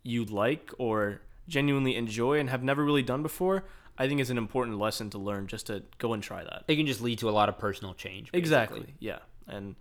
you 0.03 0.24
like 0.24 0.72
or 0.77 1.22
genuinely 1.48 1.96
enjoy 1.96 2.39
and 2.39 2.50
have 2.50 2.63
never 2.63 2.84
really 2.84 3.03
done 3.03 3.24
before, 3.24 3.65
I 3.98 4.08
think 4.08 4.22
is 4.22 4.29
an 4.29 4.38
important 4.38 4.77
lesson 4.77 5.10
to 5.12 5.17
learn 5.17 5.48
just 5.48 5.67
to 5.67 5.84
go 5.98 6.13
and 6.13 6.22
try 6.22 6.44
that. 6.44 6.63
it 6.67 6.75
can 6.75 6.86
just 6.86 7.01
lead 7.01 7.20
to 7.20 7.29
a 7.29 7.32
lot 7.32 7.50
of 7.50 7.58
personal 7.58 7.94
change. 7.94 8.32
basically. 8.32 8.39
Exactly. 8.39 8.94
Yeah. 9.00 9.20
And 9.48 9.75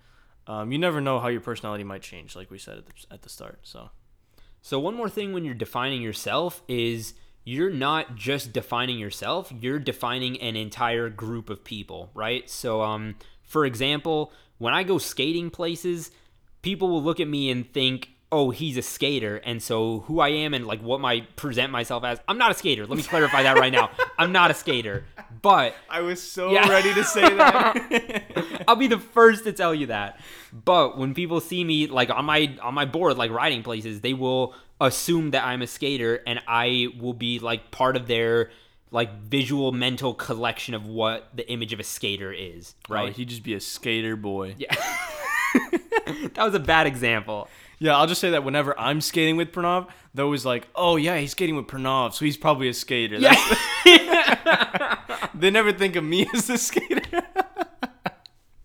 um, 0.47 0.73
you 0.73 0.79
never 0.79 1.01
know 1.01 1.19
how 1.21 1.29
your 1.29 1.41
personality 1.41 1.85
might 1.85 2.03
change, 2.03 2.37
like 2.37 2.51
we 2.51 2.59
said 2.59 2.79
at 2.79 2.87
the, 2.87 2.93
at 3.11 3.23
the 3.23 3.29
start. 3.29 3.61
So 3.63 3.91
So 4.61 4.81
one 4.81 4.95
more 4.95 5.09
thing 5.09 5.33
when 5.33 5.45
you're 5.45 5.55
defining 5.55 6.03
yourself 6.03 6.63
is 6.67 7.15
you're 7.45 7.71
not 7.71 8.17
just 8.17 8.53
defining 8.53 8.99
yourself, 8.99 9.53
you're 9.61 9.79
defining 9.79 10.41
an 10.41 10.57
entire 10.57 11.09
group 11.09 11.51
of 11.51 11.63
people, 11.63 12.11
right? 12.15 12.51
So 12.51 12.83
um 12.83 13.15
for 13.43 13.65
example, 13.65 14.33
when 14.59 14.75
I 14.75 14.83
go 14.83 14.99
skating 14.99 15.51
places, 15.51 16.11
people 16.63 16.89
will 16.89 17.03
look 17.03 17.21
at 17.21 17.29
me 17.29 17.51
and 17.51 17.73
think, 17.73 18.11
"Oh, 18.33 18.51
he's 18.51 18.77
a 18.77 18.83
skater." 18.83 19.37
And 19.37 19.63
so 19.63 20.01
who 20.01 20.21
I 20.21 20.29
am 20.29 20.55
and 20.55 20.67
like 20.67 20.81
what 20.81 21.05
I 21.05 21.23
present 21.37 21.71
myself 21.73 22.05
as, 22.05 22.21
I'm 22.29 22.39
not 22.39 22.51
a 22.51 22.55
skater. 22.55 22.87
Let 22.87 22.97
me 22.97 23.03
clarify 23.03 23.43
that 23.45 23.59
right 23.59 23.73
now. 23.73 23.91
I'm 24.19 24.33
not 24.33 24.51
a 24.51 24.55
skater. 24.55 25.05
But 25.43 25.75
I 25.89 26.01
was 26.01 26.23
so 26.23 26.51
Yeah. 26.53 26.69
ready 26.69 26.93
to 26.95 27.05
say 27.05 27.21
that. 27.23 28.65
I'll 28.69 28.77
be 28.77 28.89
the 28.89 28.99
first 28.99 29.45
to 29.45 29.53
tell 29.53 29.75
you 29.75 29.87
that. 29.87 30.19
But 30.53 30.97
when 30.99 31.15
people 31.15 31.41
see 31.41 31.63
me 31.65 31.87
like 31.87 32.11
on 32.11 32.25
my 32.25 32.57
on 32.63 32.75
my 32.75 32.85
board, 32.85 33.17
like 33.19 33.31
riding 33.31 33.63
places, 33.63 34.01
they 34.01 34.15
will 34.15 34.55
assume 34.81 35.31
that 35.31 35.45
I'm 35.45 35.63
a 35.63 35.67
skater, 35.67 36.23
and 36.27 36.41
I 36.47 36.89
will 37.01 37.15
be 37.15 37.39
like 37.39 37.71
part 37.71 37.97
of 37.97 38.07
their 38.07 38.51
like 38.91 39.21
visual 39.23 39.73
mental 39.73 40.15
collection 40.15 40.73
of 40.75 40.87
what 40.87 41.29
the 41.35 41.49
image 41.51 41.73
of 41.73 41.81
a 41.81 41.83
skater 41.85 42.33
is. 42.33 42.75
right. 42.89 43.05
Right? 43.05 43.13
he'd 43.17 43.29
just 43.29 43.43
be 43.43 43.55
a 43.55 43.61
skater 43.61 44.17
boy. 44.17 44.55
yeah. 44.59 44.75
that 46.35 46.39
was 46.39 46.55
a 46.55 46.61
bad 46.61 46.87
example. 46.87 47.49
Yeah, 47.79 47.97
I'll 47.97 48.07
just 48.07 48.21
say 48.21 48.31
that 48.31 48.45
whenever 48.45 48.79
I'm 48.79 49.01
skating 49.01 49.37
with 49.37 49.53
Pranav, 49.53 49.89
they're 50.15 50.25
always 50.25 50.47
like, 50.47 50.69
"Oh 50.75 50.97
yeah, 50.97 51.19
he's 51.19 51.33
skating 51.33 51.57
with 51.57 51.67
Pranav, 51.67 52.15
so 52.15 52.25
he's 52.25 52.37
probably 52.37 52.69
a 52.69 52.75
skater." 52.75 53.17
Yeah. 53.17 53.37
they 55.35 55.51
never 55.51 55.73
think 55.73 55.97
of 55.97 56.05
me 56.05 56.27
as 56.35 56.47
the 56.47 56.59
skater. 56.59 57.23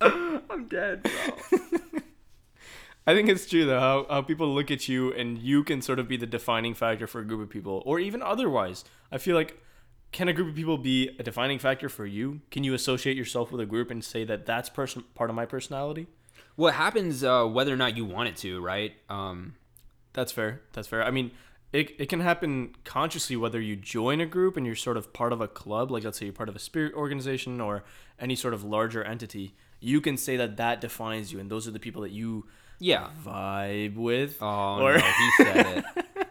I'm 0.00 0.66
dead, 0.66 1.02
bro. 1.02 1.60
I 3.06 3.14
think 3.14 3.28
it's 3.28 3.46
true 3.46 3.64
though 3.66 3.80
how, 3.80 4.06
how 4.08 4.22
people 4.22 4.54
look 4.54 4.70
at 4.70 4.88
you 4.88 5.12
and 5.12 5.36
you 5.36 5.64
can 5.64 5.82
sort 5.82 5.98
of 5.98 6.06
be 6.06 6.16
the 6.16 6.26
defining 6.26 6.72
factor 6.72 7.08
for 7.08 7.20
a 7.20 7.24
group 7.24 7.40
of 7.40 7.50
people 7.50 7.82
or 7.84 7.98
even 7.98 8.22
otherwise. 8.22 8.84
I 9.10 9.18
feel 9.18 9.34
like 9.34 9.60
can 10.12 10.28
a 10.28 10.32
group 10.32 10.50
of 10.50 10.54
people 10.54 10.78
be 10.78 11.16
a 11.18 11.22
defining 11.22 11.58
factor 11.58 11.88
for 11.88 12.06
you? 12.06 12.42
Can 12.50 12.62
you 12.64 12.74
associate 12.74 13.16
yourself 13.16 13.50
with 13.50 13.60
a 13.60 13.66
group 13.66 13.90
and 13.90 14.04
say 14.04 14.24
that 14.24 14.46
that's 14.46 14.68
person 14.68 15.04
part 15.14 15.30
of 15.30 15.36
my 15.36 15.46
personality? 15.46 16.06
What 16.56 16.74
happens 16.74 17.24
uh, 17.24 17.44
whether 17.46 17.72
or 17.72 17.76
not 17.76 17.96
you 17.96 18.04
want 18.04 18.28
it 18.28 18.36
to, 18.38 18.60
right? 18.60 18.92
Um, 19.08 19.54
That's 20.12 20.32
fair. 20.32 20.60
That's 20.72 20.88
fair. 20.88 21.02
I 21.04 21.10
mean, 21.10 21.30
it, 21.72 21.98
it 21.98 22.08
can 22.08 22.20
happen 22.20 22.74
consciously 22.84 23.36
whether 23.36 23.60
you 23.60 23.76
join 23.76 24.20
a 24.20 24.26
group 24.26 24.56
and 24.56 24.66
you're 24.66 24.76
sort 24.76 24.96
of 24.96 25.12
part 25.12 25.32
of 25.32 25.40
a 25.40 25.48
club, 25.48 25.90
like 25.90 26.04
let's 26.04 26.18
say 26.18 26.26
you're 26.26 26.34
part 26.34 26.50
of 26.50 26.56
a 26.56 26.58
spirit 26.58 26.94
organization 26.94 27.60
or 27.60 27.84
any 28.20 28.36
sort 28.36 28.52
of 28.52 28.62
larger 28.62 29.02
entity. 29.02 29.54
You 29.80 30.00
can 30.00 30.16
say 30.16 30.36
that 30.36 30.58
that 30.58 30.80
defines 30.80 31.32
you, 31.32 31.40
and 31.40 31.50
those 31.50 31.66
are 31.66 31.70
the 31.70 31.80
people 31.80 32.02
that 32.02 32.12
you 32.12 32.46
yeah. 32.78 33.08
vibe 33.24 33.96
with, 33.96 34.36
Oh 34.40 34.80
or 34.80 34.98
no, 34.98 35.02
he 35.02 35.44
said 35.44 35.84
it. 36.16 36.28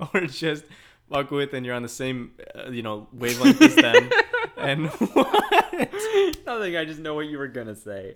or 0.14 0.20
just 0.26 0.64
fuck 1.10 1.30
with, 1.30 1.54
and 1.54 1.64
you're 1.64 1.74
on 1.74 1.82
the 1.82 1.88
same, 1.88 2.32
uh, 2.54 2.70
you 2.70 2.82
know, 2.82 3.08
wavelength 3.12 3.60
as 3.62 3.74
them. 3.76 4.10
and 4.56 4.88
what? 4.90 5.64
Nothing. 6.46 6.76
I 6.76 6.84
just 6.84 7.00
know 7.00 7.14
what 7.14 7.26
you 7.26 7.38
were 7.38 7.48
gonna 7.48 7.74
say. 7.74 8.14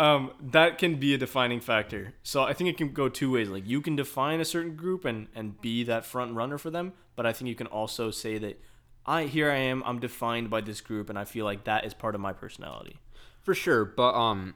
Um, 0.00 0.32
that 0.40 0.78
can 0.78 0.96
be 0.96 1.14
a 1.14 1.18
defining 1.18 1.60
factor. 1.60 2.14
So 2.22 2.42
I 2.42 2.52
think 2.54 2.70
it 2.70 2.76
can 2.78 2.92
go 2.92 3.08
two 3.08 3.32
ways. 3.32 3.48
Like 3.48 3.66
you 3.66 3.80
can 3.80 3.96
define 3.96 4.40
a 4.40 4.44
certain 4.44 4.74
group 4.76 5.04
and 5.04 5.28
and 5.34 5.60
be 5.60 5.84
that 5.84 6.04
front 6.04 6.34
runner 6.34 6.58
for 6.58 6.70
them, 6.70 6.92
but 7.16 7.26
I 7.26 7.32
think 7.32 7.48
you 7.48 7.54
can 7.54 7.66
also 7.66 8.10
say 8.10 8.38
that 8.38 8.60
I 9.06 9.24
here 9.24 9.50
I 9.50 9.56
am. 9.56 9.82
I'm 9.84 9.98
defined 10.00 10.50
by 10.50 10.60
this 10.62 10.80
group, 10.80 11.10
and 11.10 11.18
I 11.18 11.24
feel 11.24 11.44
like 11.44 11.64
that 11.64 11.84
is 11.84 11.94
part 11.94 12.14
of 12.14 12.20
my 12.20 12.32
personality. 12.32 12.96
for 13.42 13.54
sure 13.54 13.84
but 13.84 14.14
um 14.14 14.54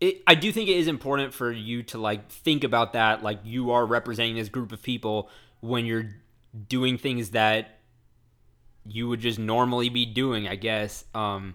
it, 0.00 0.22
i 0.26 0.34
do 0.34 0.50
think 0.52 0.68
it 0.68 0.76
is 0.76 0.88
important 0.88 1.34
for 1.34 1.50
you 1.52 1.82
to 1.82 1.98
like 1.98 2.30
think 2.30 2.64
about 2.64 2.92
that 2.94 3.22
like 3.22 3.38
you 3.44 3.70
are 3.70 3.84
representing 3.86 4.36
this 4.36 4.48
group 4.48 4.72
of 4.72 4.82
people 4.82 5.28
when 5.60 5.84
you're 5.84 6.10
doing 6.68 6.96
things 6.96 7.30
that 7.30 7.78
you 8.86 9.08
would 9.08 9.20
just 9.20 9.38
normally 9.38 9.88
be 9.88 10.06
doing 10.06 10.48
i 10.48 10.56
guess 10.56 11.04
um 11.14 11.54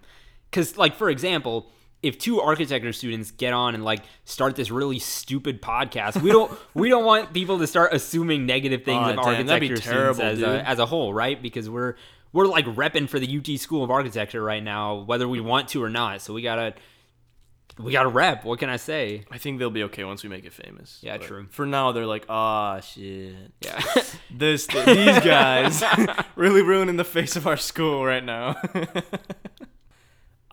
because 0.50 0.76
like 0.78 0.94
for 0.94 1.10
example 1.10 1.70
if 2.04 2.18
two 2.18 2.40
architecture 2.40 2.92
students 2.92 3.30
get 3.30 3.52
on 3.52 3.74
and 3.74 3.84
like 3.84 4.04
start 4.24 4.54
this 4.56 4.70
really 4.70 4.98
stupid 4.98 5.60
podcast 5.60 6.20
we 6.20 6.30
don't 6.30 6.56
we 6.74 6.88
don't 6.88 7.04
want 7.04 7.32
people 7.32 7.58
to 7.58 7.66
start 7.66 7.92
assuming 7.92 8.46
negative 8.46 8.84
things 8.84 8.98
Aw, 8.98 9.10
of 9.10 9.16
damn, 9.16 9.24
architecture 9.24 9.76
terrible, 9.76 10.14
students 10.14 10.42
as 10.42 10.48
a, 10.48 10.68
as 10.68 10.78
a 10.78 10.86
whole 10.86 11.12
right 11.12 11.40
because 11.42 11.68
we're 11.68 11.96
we're 12.34 12.46
like 12.46 12.66
repping 12.66 13.08
for 13.08 13.18
the 13.20 13.38
UT 13.38 13.58
School 13.60 13.84
of 13.84 13.92
Architecture 13.92 14.42
right 14.42 14.62
now, 14.62 14.96
whether 14.96 15.28
we 15.28 15.40
want 15.40 15.68
to 15.68 15.82
or 15.82 15.88
not. 15.88 16.20
So 16.20 16.34
we 16.34 16.42
gotta 16.42 16.74
we 17.78 17.92
gotta 17.92 18.08
rep. 18.08 18.44
What 18.44 18.58
can 18.58 18.68
I 18.68 18.76
say? 18.76 19.24
I 19.30 19.38
think 19.38 19.60
they'll 19.60 19.70
be 19.70 19.84
okay 19.84 20.02
once 20.04 20.24
we 20.24 20.28
make 20.28 20.44
it 20.44 20.52
famous. 20.52 20.98
Yeah, 21.00 21.16
But 21.18 21.26
true. 21.26 21.46
For 21.50 21.64
now, 21.64 21.92
they're 21.92 22.06
like, 22.06 22.26
ah, 22.28 22.80
shit. 22.80 23.34
Yeah. 23.60 23.80
This 24.36 24.66
these 24.66 25.20
guys 25.20 25.84
really 26.36 26.62
ruining 26.62 26.96
the 26.96 27.04
face 27.04 27.36
of 27.36 27.46
our 27.46 27.56
school 27.56 28.04
right 28.04 28.24
now. 28.24 28.56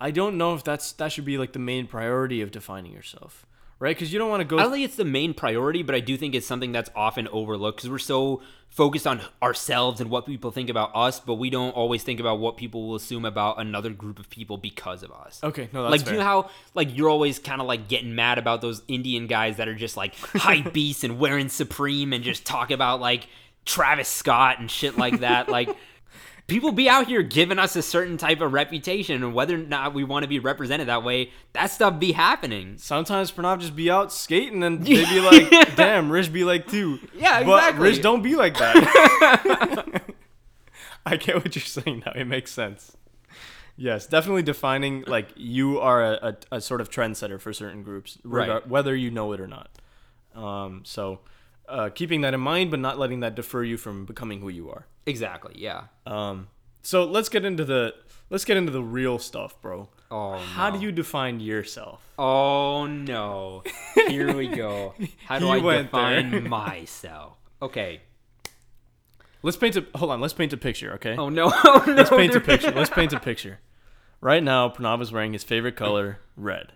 I 0.01 0.11
don't 0.11 0.37
know 0.37 0.55
if 0.55 0.63
that's 0.63 0.91
that 0.93 1.11
should 1.11 1.25
be 1.25 1.37
like 1.37 1.53
the 1.53 1.59
main 1.59 1.87
priority 1.87 2.41
of 2.41 2.51
defining 2.51 2.91
yourself. 2.91 3.45
right? 3.79 3.95
Because 3.95 4.11
you 4.11 4.19
don't 4.19 4.29
want 4.29 4.41
to 4.41 4.45
go. 4.45 4.57
I 4.57 4.63
don't 4.63 4.71
think 4.71 4.85
it's 4.85 4.95
the 4.95 5.05
main 5.05 5.33
priority, 5.33 5.83
but 5.83 5.95
I 5.95 5.99
do 5.99 6.17
think 6.17 6.35
it's 6.35 6.47
something 6.47 6.71
that's 6.71 6.89
often 6.95 7.27
overlooked 7.29 7.77
because 7.77 7.89
we're 7.89 7.99
so 7.99 8.41
focused 8.69 9.05
on 9.05 9.21
ourselves 9.43 9.99
and 9.99 10.09
what 10.09 10.25
people 10.25 10.49
think 10.49 10.69
about 10.69 10.91
us, 10.95 11.19
but 11.19 11.35
we 11.35 11.49
don't 11.49 11.71
always 11.71 12.03
think 12.03 12.19
about 12.19 12.39
what 12.39 12.57
people 12.57 12.87
will 12.87 12.95
assume 12.95 13.25
about 13.25 13.59
another 13.59 13.89
group 13.89 14.17
of 14.17 14.29
people 14.29 14.57
because 14.57 15.03
of 15.03 15.11
us. 15.11 15.39
okay, 15.43 15.67
no, 15.73 15.83
that's 15.83 15.91
like, 15.91 16.01
fair. 16.01 16.09
do 16.09 16.11
you 16.13 16.19
know 16.19 16.25
how 16.25 16.49
like 16.73 16.95
you're 16.95 17.09
always 17.09 17.37
kind 17.37 17.61
of 17.61 17.67
like 17.67 17.87
getting 17.87 18.15
mad 18.15 18.37
about 18.37 18.61
those 18.61 18.81
Indian 18.87 19.27
guys 19.27 19.57
that 19.57 19.67
are 19.67 19.75
just 19.75 19.97
like 19.97 20.15
hype 20.15 20.73
beasts 20.79 21.03
and 21.03 21.19
wearing 21.19 21.49
Supreme 21.49 22.13
and 22.13 22.23
just 22.23 22.45
talk 22.45 22.71
about 22.71 23.01
like 23.01 23.27
Travis 23.65 24.07
Scott 24.07 24.59
and 24.59 24.71
shit 24.71 24.97
like 24.97 25.19
that. 25.19 25.49
like, 25.49 25.69
people 26.51 26.71
be 26.73 26.89
out 26.89 27.07
here 27.07 27.21
giving 27.23 27.57
us 27.57 27.75
a 27.77 27.81
certain 27.81 28.17
type 28.17 28.41
of 28.41 28.51
reputation, 28.51 29.23
and 29.23 29.33
whether 29.33 29.55
or 29.55 29.59
not 29.59 29.93
we 29.93 30.03
want 30.03 30.23
to 30.23 30.27
be 30.27 30.37
represented 30.37 30.87
that 30.89 31.01
way, 31.03 31.31
that 31.53 31.67
stuff 31.67 31.97
be 31.99 32.11
happening. 32.11 32.75
Sometimes 32.77 33.31
Pranav 33.31 33.59
just 33.59 33.75
be 33.75 33.89
out 33.89 34.11
skating 34.11 34.61
and 34.61 34.85
they 34.85 35.05
be 35.05 35.19
like, 35.49 35.75
"Damn, 35.77 36.11
Rish 36.11 36.27
be 36.27 36.43
like 36.43 36.67
too." 36.67 36.99
Yeah, 37.15 37.43
But 37.43 37.57
exactly. 37.59 37.87
Rish 37.87 37.99
don't 37.99 38.21
be 38.21 38.35
like 38.35 38.57
that. 38.57 40.01
I 41.05 41.15
get 41.15 41.35
what 41.37 41.55
you're 41.55 41.63
saying 41.63 42.03
now. 42.05 42.11
It 42.13 42.25
makes 42.25 42.51
sense. 42.51 42.95
Yes, 43.77 44.05
definitely 44.05 44.43
defining 44.43 45.03
like 45.07 45.29
you 45.35 45.79
are 45.79 46.03
a, 46.03 46.35
a, 46.51 46.57
a 46.57 46.61
sort 46.61 46.81
of 46.81 46.89
trendsetter 46.89 47.39
for 47.39 47.53
certain 47.53 47.81
groups, 47.81 48.17
Right. 48.23 48.67
whether 48.67 48.93
you 48.95 49.09
know 49.09 49.31
it 49.31 49.39
or 49.39 49.47
not. 49.47 49.69
Um, 50.35 50.81
so, 50.85 51.19
uh, 51.71 51.89
keeping 51.89 52.21
that 52.21 52.33
in 52.33 52.39
mind, 52.39 52.71
but 52.71 52.79
not 52.79 52.99
letting 52.99 53.21
that 53.21 53.35
defer 53.35 53.63
you 53.63 53.77
from 53.77 54.05
becoming 54.05 54.41
who 54.41 54.49
you 54.49 54.69
are. 54.69 54.85
Exactly. 55.05 55.53
Yeah. 55.57 55.85
Um, 56.05 56.47
so 56.81 57.03
let's 57.05 57.29
get 57.29 57.45
into 57.45 57.63
the 57.65 57.93
let's 58.29 58.45
get 58.45 58.57
into 58.57 58.71
the 58.71 58.83
real 58.83 59.17
stuff, 59.19 59.59
bro. 59.61 59.89
Oh, 60.09 60.37
How 60.37 60.69
no. 60.69 60.77
do 60.77 60.83
you 60.85 60.91
define 60.91 61.39
yourself? 61.39 62.01
Oh 62.19 62.85
no. 62.85 63.63
Here 64.07 64.35
we 64.35 64.47
go. 64.47 64.93
How 65.25 65.39
do 65.39 65.47
I 65.55 65.57
went 65.57 65.91
there. 65.91 66.21
define 66.23 66.49
myself? 66.49 67.37
Okay. 67.61 68.01
Let's 69.43 69.57
paint 69.57 69.75
a 69.75 69.85
hold 69.95 70.11
on. 70.11 70.21
Let's 70.21 70.33
paint 70.33 70.53
a 70.53 70.57
picture, 70.57 70.93
okay? 70.95 71.15
Oh 71.17 71.29
no. 71.29 71.51
Oh, 71.63 71.83
no. 71.87 71.93
Let's 71.93 72.09
paint 72.09 72.35
a 72.35 72.39
picture. 72.41 72.71
Let's 72.71 72.89
paint 72.89 73.13
a 73.13 73.19
picture. 73.19 73.59
Right 74.19 74.43
now, 74.43 74.69
Pranav 74.69 75.01
is 75.01 75.11
wearing 75.11 75.33
his 75.33 75.43
favorite 75.43 75.75
color, 75.75 76.19
red. 76.35 76.73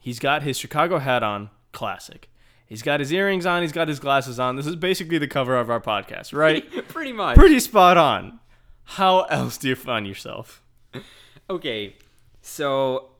He's 0.00 0.18
got 0.18 0.42
his 0.42 0.58
Chicago 0.58 0.98
hat 0.98 1.22
on, 1.22 1.50
classic. 1.72 2.28
He's 2.70 2.82
got 2.82 3.00
his 3.00 3.12
earrings 3.12 3.46
on. 3.46 3.62
He's 3.62 3.72
got 3.72 3.88
his 3.88 3.98
glasses 3.98 4.38
on. 4.38 4.54
This 4.54 4.64
is 4.64 4.76
basically 4.76 5.18
the 5.18 5.26
cover 5.26 5.56
of 5.56 5.68
our 5.68 5.80
podcast, 5.80 6.32
right? 6.32 6.64
Pretty 6.88 7.12
much. 7.12 7.36
Pretty 7.36 7.58
spot 7.58 7.96
on. 7.96 8.38
How 8.84 9.22
else 9.22 9.58
do 9.58 9.68
you 9.68 9.74
find 9.74 10.06
yourself? 10.06 10.62
Okay, 11.50 11.96
so 12.42 13.10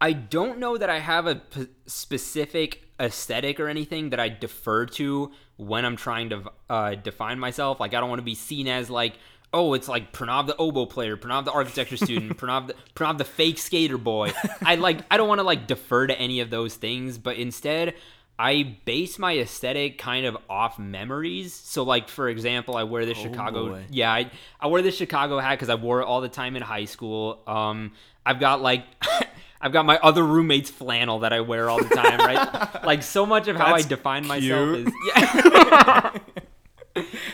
I 0.00 0.12
don't 0.12 0.60
know 0.60 0.76
that 0.78 0.88
I 0.88 1.00
have 1.00 1.26
a 1.26 1.34
p- 1.34 1.66
specific 1.86 2.84
aesthetic 3.00 3.58
or 3.58 3.66
anything 3.66 4.10
that 4.10 4.20
I 4.20 4.28
defer 4.28 4.86
to 4.86 5.32
when 5.56 5.84
I'm 5.84 5.96
trying 5.96 6.30
to 6.30 6.52
uh, 6.70 6.94
define 6.94 7.40
myself. 7.40 7.80
Like, 7.80 7.94
I 7.94 8.00
don't 8.00 8.08
want 8.08 8.20
to 8.20 8.24
be 8.24 8.36
seen 8.36 8.68
as 8.68 8.88
like, 8.88 9.14
oh, 9.52 9.74
it's 9.74 9.88
like 9.88 10.12
Pranav 10.12 10.46
the 10.46 10.56
oboe 10.58 10.86
player, 10.86 11.16
Pranav 11.16 11.44
the 11.44 11.52
architecture 11.52 11.96
student, 12.06 12.36
Pranav 12.38 12.68
the, 12.68 12.74
Pranav 12.94 13.18
the 13.18 13.24
fake 13.24 13.58
skater 13.58 13.98
boy. 13.98 14.32
I 14.64 14.76
like, 14.76 15.00
I 15.10 15.16
don't 15.16 15.28
want 15.28 15.40
to 15.40 15.44
like 15.44 15.66
defer 15.66 16.06
to 16.06 16.16
any 16.16 16.38
of 16.38 16.50
those 16.50 16.76
things, 16.76 17.18
but 17.18 17.36
instead. 17.36 17.94
I 18.38 18.76
base 18.84 19.18
my 19.18 19.36
aesthetic 19.38 19.98
kind 19.98 20.26
of 20.26 20.36
off 20.48 20.78
memories. 20.78 21.54
So, 21.54 21.82
like 21.82 22.08
for 22.08 22.28
example, 22.28 22.76
I 22.76 22.84
wear 22.84 23.04
this 23.04 23.18
Chicago. 23.18 23.68
boy. 23.68 23.84
Yeah, 23.90 24.10
I, 24.12 24.30
I 24.60 24.66
wear 24.68 24.82
this 24.82 24.96
Chicago 24.96 25.38
hat 25.38 25.52
because 25.52 25.68
I 25.68 25.74
wore 25.74 26.00
it 26.00 26.06
all 26.06 26.20
the 26.20 26.28
time 26.28 26.56
in 26.56 26.62
high 26.62 26.86
school. 26.86 27.40
Um, 27.46 27.92
I've 28.24 28.40
got 28.40 28.60
like, 28.60 28.84
I've 29.60 29.72
got 29.72 29.86
my 29.86 29.98
other 29.98 30.24
roommate's 30.24 30.70
flannel 30.70 31.20
that 31.20 31.32
I 31.32 31.40
wear 31.40 31.68
all 31.68 31.82
the 31.82 31.94
time, 31.94 32.18
right? 32.18 32.84
like 32.84 33.02
so 33.02 33.26
much 33.26 33.48
of 33.48 33.56
how 33.56 33.66
I 33.66 33.72
That's 33.78 33.86
define 33.86 34.26
myself 34.26 34.76
is 34.76 34.92
yeah. 35.14 36.18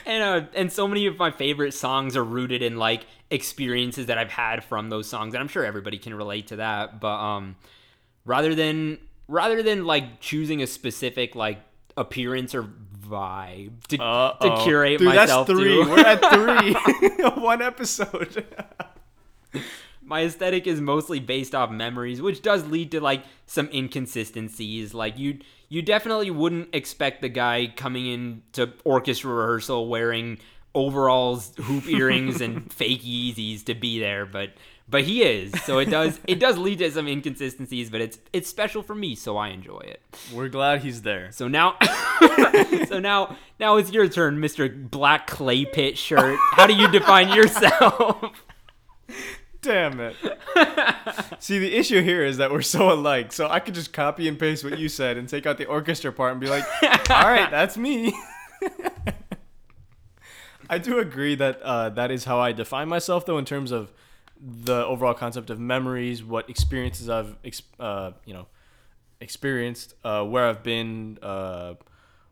and 0.05 0.23
uh, 0.23 0.47
and 0.55 0.73
so 0.73 0.87
many 0.87 1.07
of 1.07 1.17
my 1.17 1.31
favorite 1.31 1.73
songs 1.73 2.17
are 2.17 2.25
rooted 2.25 2.61
in 2.61 2.77
like 2.77 3.07
experiences 3.31 4.07
that 4.07 4.19
I've 4.19 4.31
had 4.31 4.65
from 4.65 4.91
those 4.91 5.09
songs, 5.09 5.33
and 5.33 5.41
I'm 5.41 5.49
sure 5.49 5.65
everybody 5.65 5.99
can 5.99 6.13
relate 6.13 6.49
to 6.49 6.57
that. 6.57 7.01
But 7.01 7.17
um, 7.19 7.57
rather 8.25 8.55
than 8.55 8.99
rather 9.29 9.63
than 9.63 9.85
like 9.85 10.21
choosing 10.21 10.63
a 10.63 10.67
specific 10.67 11.35
like 11.37 11.61
appearance 11.97 12.55
or 12.55 12.69
vibe 13.09 13.83
to, 13.89 13.97
to 13.99 14.03
Uh-oh. 14.03 14.65
curate 14.65 14.99
Dude, 14.99 15.09
myself 15.09 15.47
that's 15.47 15.59
three. 15.59 15.85
to. 15.85 15.91
We're 15.91 15.99
at 16.01 17.15
three. 17.15 17.25
One 17.43 17.63
episode. 17.63 18.45
my 20.03 20.25
aesthetic 20.25 20.67
is 20.67 20.81
mostly 20.81 21.21
based 21.21 21.55
off 21.55 21.71
memories, 21.71 22.21
which 22.23 22.43
does 22.43 22.67
lead 22.67 22.91
to 22.93 23.01
like 23.01 23.23
some 23.47 23.69
inconsistencies. 23.73 24.95
Like 24.95 25.19
you 25.19 25.39
you 25.69 25.83
definitely 25.83 26.31
wouldn't 26.31 26.75
expect 26.75 27.21
the 27.21 27.29
guy 27.29 27.73
coming 27.77 28.07
in 28.07 28.43
to 28.53 28.73
orchestra 28.85 29.31
rehearsal 29.31 29.89
wearing 29.89 30.39
overalls, 30.75 31.55
hoop 31.57 31.87
earrings, 31.89 32.41
and 32.41 32.73
fake 32.73 33.03
Yeezys 33.03 33.65
to 33.65 33.75
be 33.75 33.99
there, 33.99 34.25
but 34.27 34.51
but 34.91 35.05
he 35.05 35.23
is. 35.23 35.53
So 35.63 35.79
it 35.79 35.87
does 35.87 36.19
it 36.27 36.41
does 36.41 36.57
lead 36.57 36.79
to 36.79 36.91
some 36.91 37.07
inconsistencies, 37.07 37.91
but 37.91 38.01
it's 38.01 38.19
it's 38.33 38.49
special 38.49 38.83
for 38.83 38.95
me, 38.95 39.15
so 39.15 39.37
I 39.37 39.49
enjoy 39.49 39.81
it. 39.81 40.01
We're 40.33 40.49
glad 40.49 40.83
he's 40.83 41.03
there. 41.03 41.31
So 41.33 41.49
now 41.49 41.77
so 42.89 42.99
now 42.99 43.37
now 43.61 43.77
it's 43.77 43.93
your 43.93 44.09
turn, 44.09 44.39
Mr. 44.39 44.91
Black 44.91 45.27
Clay 45.27 45.65
Pit 45.65 45.99
shirt. 45.99 46.39
How 46.53 46.67
do 46.67 46.75
you 46.75 46.89
define 46.89 47.31
yourself? 47.31 48.43
Damn 49.61 49.99
it. 50.01 50.15
See, 51.41 51.59
the 51.59 51.75
issue 51.75 52.01
here 52.01 52.25
is 52.25 52.37
that 52.37 52.53
we're 52.53 52.63
so 52.63 52.93
alike. 52.93 53.33
So 53.33 53.49
I 53.49 53.59
could 53.59 53.75
just 53.75 53.93
copy 53.93 54.29
and 54.29 54.39
paste 54.39 54.63
what 54.63 54.79
you 54.79 54.89
said 54.89 55.17
and 55.17 55.29
take 55.29 55.47
out 55.47 55.59
the 55.59 55.67
orchestra 55.67 56.13
part 56.13 56.33
and 56.33 56.41
be 56.41 56.49
like, 56.49 56.65
all 57.11 57.29
right, 57.29 57.51
that's 57.51 57.77
me. 57.77 58.15
I 60.71 60.79
do 60.79 61.01
agree 61.01 61.35
that 61.35 61.61
uh, 61.63 61.89
that 61.91 62.11
is 62.11 62.25
how 62.25 62.39
I 62.39 62.53
define 62.53 62.89
myself, 62.89 63.27
though, 63.27 63.39
in 63.39 63.45
terms 63.45 63.73
of 63.73 63.93
the 64.41 64.85
overall 64.87 65.15
concept 65.15 65.51
of 65.51 65.59
memories, 65.59 66.23
what 66.23 66.49
experiences 66.49 67.09
I've, 67.09 67.37
uh, 67.79 68.13
you 68.25 68.35
know, 68.35 68.47
experienced, 69.21 69.95
uh, 70.05 70.25
where 70.25 70.47
I've 70.47 70.63
been, 70.63 71.19
uh, 71.23 71.75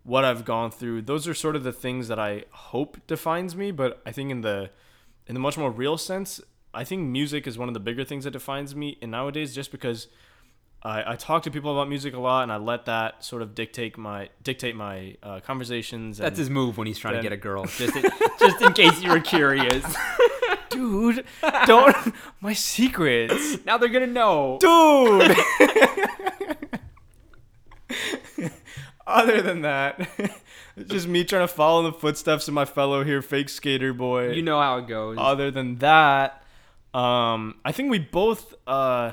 what 0.05 0.25
I've 0.25 0.45
gone 0.45 0.71
through. 0.71 1.03
Those 1.03 1.27
are 1.27 1.35
sort 1.35 1.57
of 1.57 1.65
the 1.65 1.73
things 1.73 2.09
that 2.09 2.19
I 2.19 2.45
hope 2.51 2.99
defines 3.07 3.57
me. 3.57 3.73
But 3.73 4.01
I 4.07 4.13
think 4.13 4.31
in 4.31 4.43
the 4.43 4.71
in 5.27 5.35
the 5.35 5.41
much 5.41 5.59
more 5.59 5.71
real 5.71 5.99
sense, 5.99 6.41
I 6.73 6.85
think 6.85 7.03
music 7.03 7.47
is 7.47 7.59
one 7.59 7.69
of 7.69 7.75
the 7.75 7.81
bigger 7.81 8.05
things 8.05 8.25
that 8.25 8.31
defines 8.31 8.77
me 8.77 8.99
And 9.03 9.11
nowadays. 9.11 9.55
Just 9.55 9.73
because 9.73 10.07
I, 10.83 11.13
I 11.13 11.17
talk 11.17 11.43
to 11.45 11.51
people 11.51 11.73
about 11.73 11.89
music 11.89 12.15
a 12.15 12.19
lot, 12.21 12.43
and 12.45 12.53
I 12.53 12.57
let 12.59 12.85
that 12.85 13.25
sort 13.25 13.43
of 13.43 13.55
dictate 13.55 13.97
my 13.99 14.29
dictate 14.43 14.77
my 14.77 15.17
uh, 15.23 15.41
conversations. 15.41 16.19
That's 16.19 16.39
his 16.39 16.51
move 16.51 16.79
when 16.79 16.87
he's 16.87 16.99
trying 16.99 17.15
then- 17.15 17.25
to 17.25 17.29
get 17.31 17.35
a 17.35 17.41
girl. 17.41 17.65
Just 17.79 17.97
in, 17.97 18.05
just 18.39 18.63
in 18.63 18.73
case 18.73 19.01
you 19.03 19.11
were 19.11 19.21
curious. 19.21 19.85
dude. 20.71 21.25
Don't 21.65 22.15
my 22.41 22.53
secrets, 22.53 23.65
now 23.65 23.79
they're 23.79 23.89
gonna 23.89 24.07
know. 24.07 24.59
dude. 24.61 25.37
Other 29.07 29.41
than 29.41 29.63
that, 29.63 30.09
it's 30.77 30.91
just 30.91 31.07
me 31.07 31.23
trying 31.23 31.47
to 31.47 31.53
follow 31.53 31.87
in 31.87 31.93
the 31.93 31.99
footsteps 31.99 32.49
of 32.49 32.55
my 32.55 32.65
fellow 32.65 33.05
here, 33.05 33.23
fake 33.23 33.49
skater 33.49 33.93
boy. 33.93 34.31
You 34.33 34.43
know 34.43 34.61
how 34.61 34.79
it 34.79 34.89
goes. 34.89 35.17
Other 35.21 35.53
than 35.53 35.77
that, 35.79 36.43
um, 36.93 37.55
I 37.65 37.71
think 37.71 37.89
we 37.91 38.01
both 38.01 38.53
uh, 38.67 39.13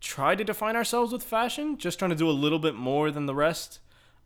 try 0.00 0.34
to 0.34 0.44
define 0.44 0.76
ourselves 0.76 1.12
with 1.12 1.22
fashion, 1.22 1.76
just 1.76 1.98
trying 1.98 2.10
to 2.10 2.16
do 2.16 2.28
a 2.28 2.32
little 2.32 2.58
bit 2.58 2.74
more 2.74 3.10
than 3.10 3.26
the 3.26 3.34
rest. 3.34 3.80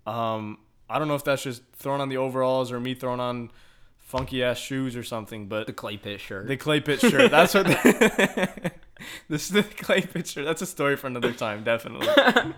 Um, 0.06 0.58
I 0.88 0.98
don't 0.98 1.08
know 1.08 1.14
if 1.14 1.24
that's 1.24 1.42
just 1.42 1.62
thrown 1.74 2.00
on 2.00 2.08
the 2.08 2.16
overalls 2.16 2.70
or 2.70 2.78
me 2.78 2.94
throwing 2.94 3.20
on 3.20 3.50
funky 3.98 4.42
ass 4.42 4.58
shoes 4.58 4.96
or 4.96 5.02
something, 5.02 5.46
but 5.46 5.66
the 5.66 5.72
clay 5.72 5.96
pit 5.96 6.20
shirt. 6.20 6.46
the 6.46 6.56
clay 6.56 6.80
pit 6.80 7.00
shirt. 7.00 7.30
That's 7.30 7.54
what. 7.54 7.66
this 9.28 9.44
is 9.44 9.48
the 9.50 9.62
clay 9.62 10.02
pit 10.02 10.26
shirt. 10.26 10.44
That's 10.44 10.62
a 10.62 10.66
story 10.66 10.96
for 10.96 11.06
another 11.06 11.32
time, 11.32 11.64
definitely. 11.64 12.08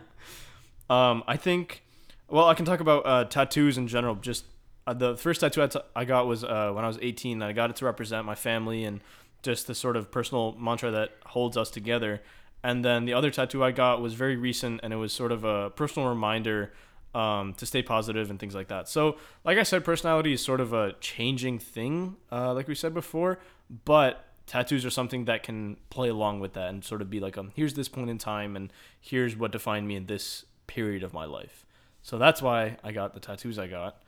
um, 0.90 1.24
I 1.26 1.36
think. 1.36 1.82
Well, 2.28 2.46
I 2.46 2.54
can 2.54 2.66
talk 2.66 2.80
about 2.80 3.06
uh, 3.06 3.24
tattoos 3.24 3.78
in 3.78 3.86
general. 3.86 4.16
Just 4.16 4.44
uh, 4.86 4.94
the 4.94 5.16
first 5.16 5.40
tattoo 5.40 5.62
I, 5.62 5.66
t- 5.68 5.80
I 5.94 6.04
got 6.04 6.26
was 6.26 6.42
uh, 6.42 6.72
when 6.74 6.84
I 6.84 6.88
was 6.88 6.98
18. 7.00 7.40
I 7.40 7.52
got 7.52 7.70
it 7.70 7.76
to 7.76 7.84
represent 7.84 8.26
my 8.26 8.34
family 8.34 8.84
and 8.84 9.00
just 9.42 9.68
the 9.68 9.74
sort 9.74 9.96
of 9.96 10.10
personal 10.10 10.56
mantra 10.58 10.90
that 10.90 11.12
holds 11.24 11.56
us 11.56 11.70
together. 11.70 12.20
And 12.66 12.84
then 12.84 13.04
the 13.04 13.14
other 13.14 13.30
tattoo 13.30 13.62
I 13.62 13.70
got 13.70 14.00
was 14.00 14.14
very 14.14 14.34
recent, 14.34 14.80
and 14.82 14.92
it 14.92 14.96
was 14.96 15.12
sort 15.12 15.30
of 15.30 15.44
a 15.44 15.70
personal 15.70 16.08
reminder 16.08 16.72
um, 17.14 17.54
to 17.54 17.64
stay 17.64 17.80
positive 17.80 18.28
and 18.28 18.40
things 18.40 18.56
like 18.56 18.66
that. 18.66 18.88
So, 18.88 19.18
like 19.44 19.56
I 19.56 19.62
said, 19.62 19.84
personality 19.84 20.32
is 20.32 20.44
sort 20.44 20.60
of 20.60 20.72
a 20.72 20.94
changing 20.94 21.60
thing, 21.60 22.16
uh, 22.32 22.52
like 22.54 22.66
we 22.66 22.74
said 22.74 22.92
before, 22.92 23.38
but 23.84 24.24
tattoos 24.48 24.84
are 24.84 24.90
something 24.90 25.26
that 25.26 25.44
can 25.44 25.76
play 25.90 26.08
along 26.08 26.40
with 26.40 26.54
that 26.54 26.70
and 26.70 26.84
sort 26.84 27.02
of 27.02 27.08
be 27.08 27.20
like, 27.20 27.38
um, 27.38 27.52
here's 27.54 27.74
this 27.74 27.88
point 27.88 28.10
in 28.10 28.18
time, 28.18 28.56
and 28.56 28.72
here's 29.00 29.36
what 29.36 29.52
defined 29.52 29.86
me 29.86 29.94
in 29.94 30.06
this 30.06 30.44
period 30.66 31.04
of 31.04 31.14
my 31.14 31.24
life. 31.24 31.64
So 32.02 32.18
that's 32.18 32.42
why 32.42 32.78
I 32.82 32.90
got 32.90 33.14
the 33.14 33.20
tattoos 33.20 33.60
I 33.60 33.68
got. 33.68 34.02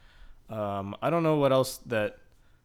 Um, 0.51 0.97
I 1.01 1.11
don't 1.11 1.23
know 1.23 1.37
what 1.37 1.53
else 1.53 1.77
that 1.87 2.19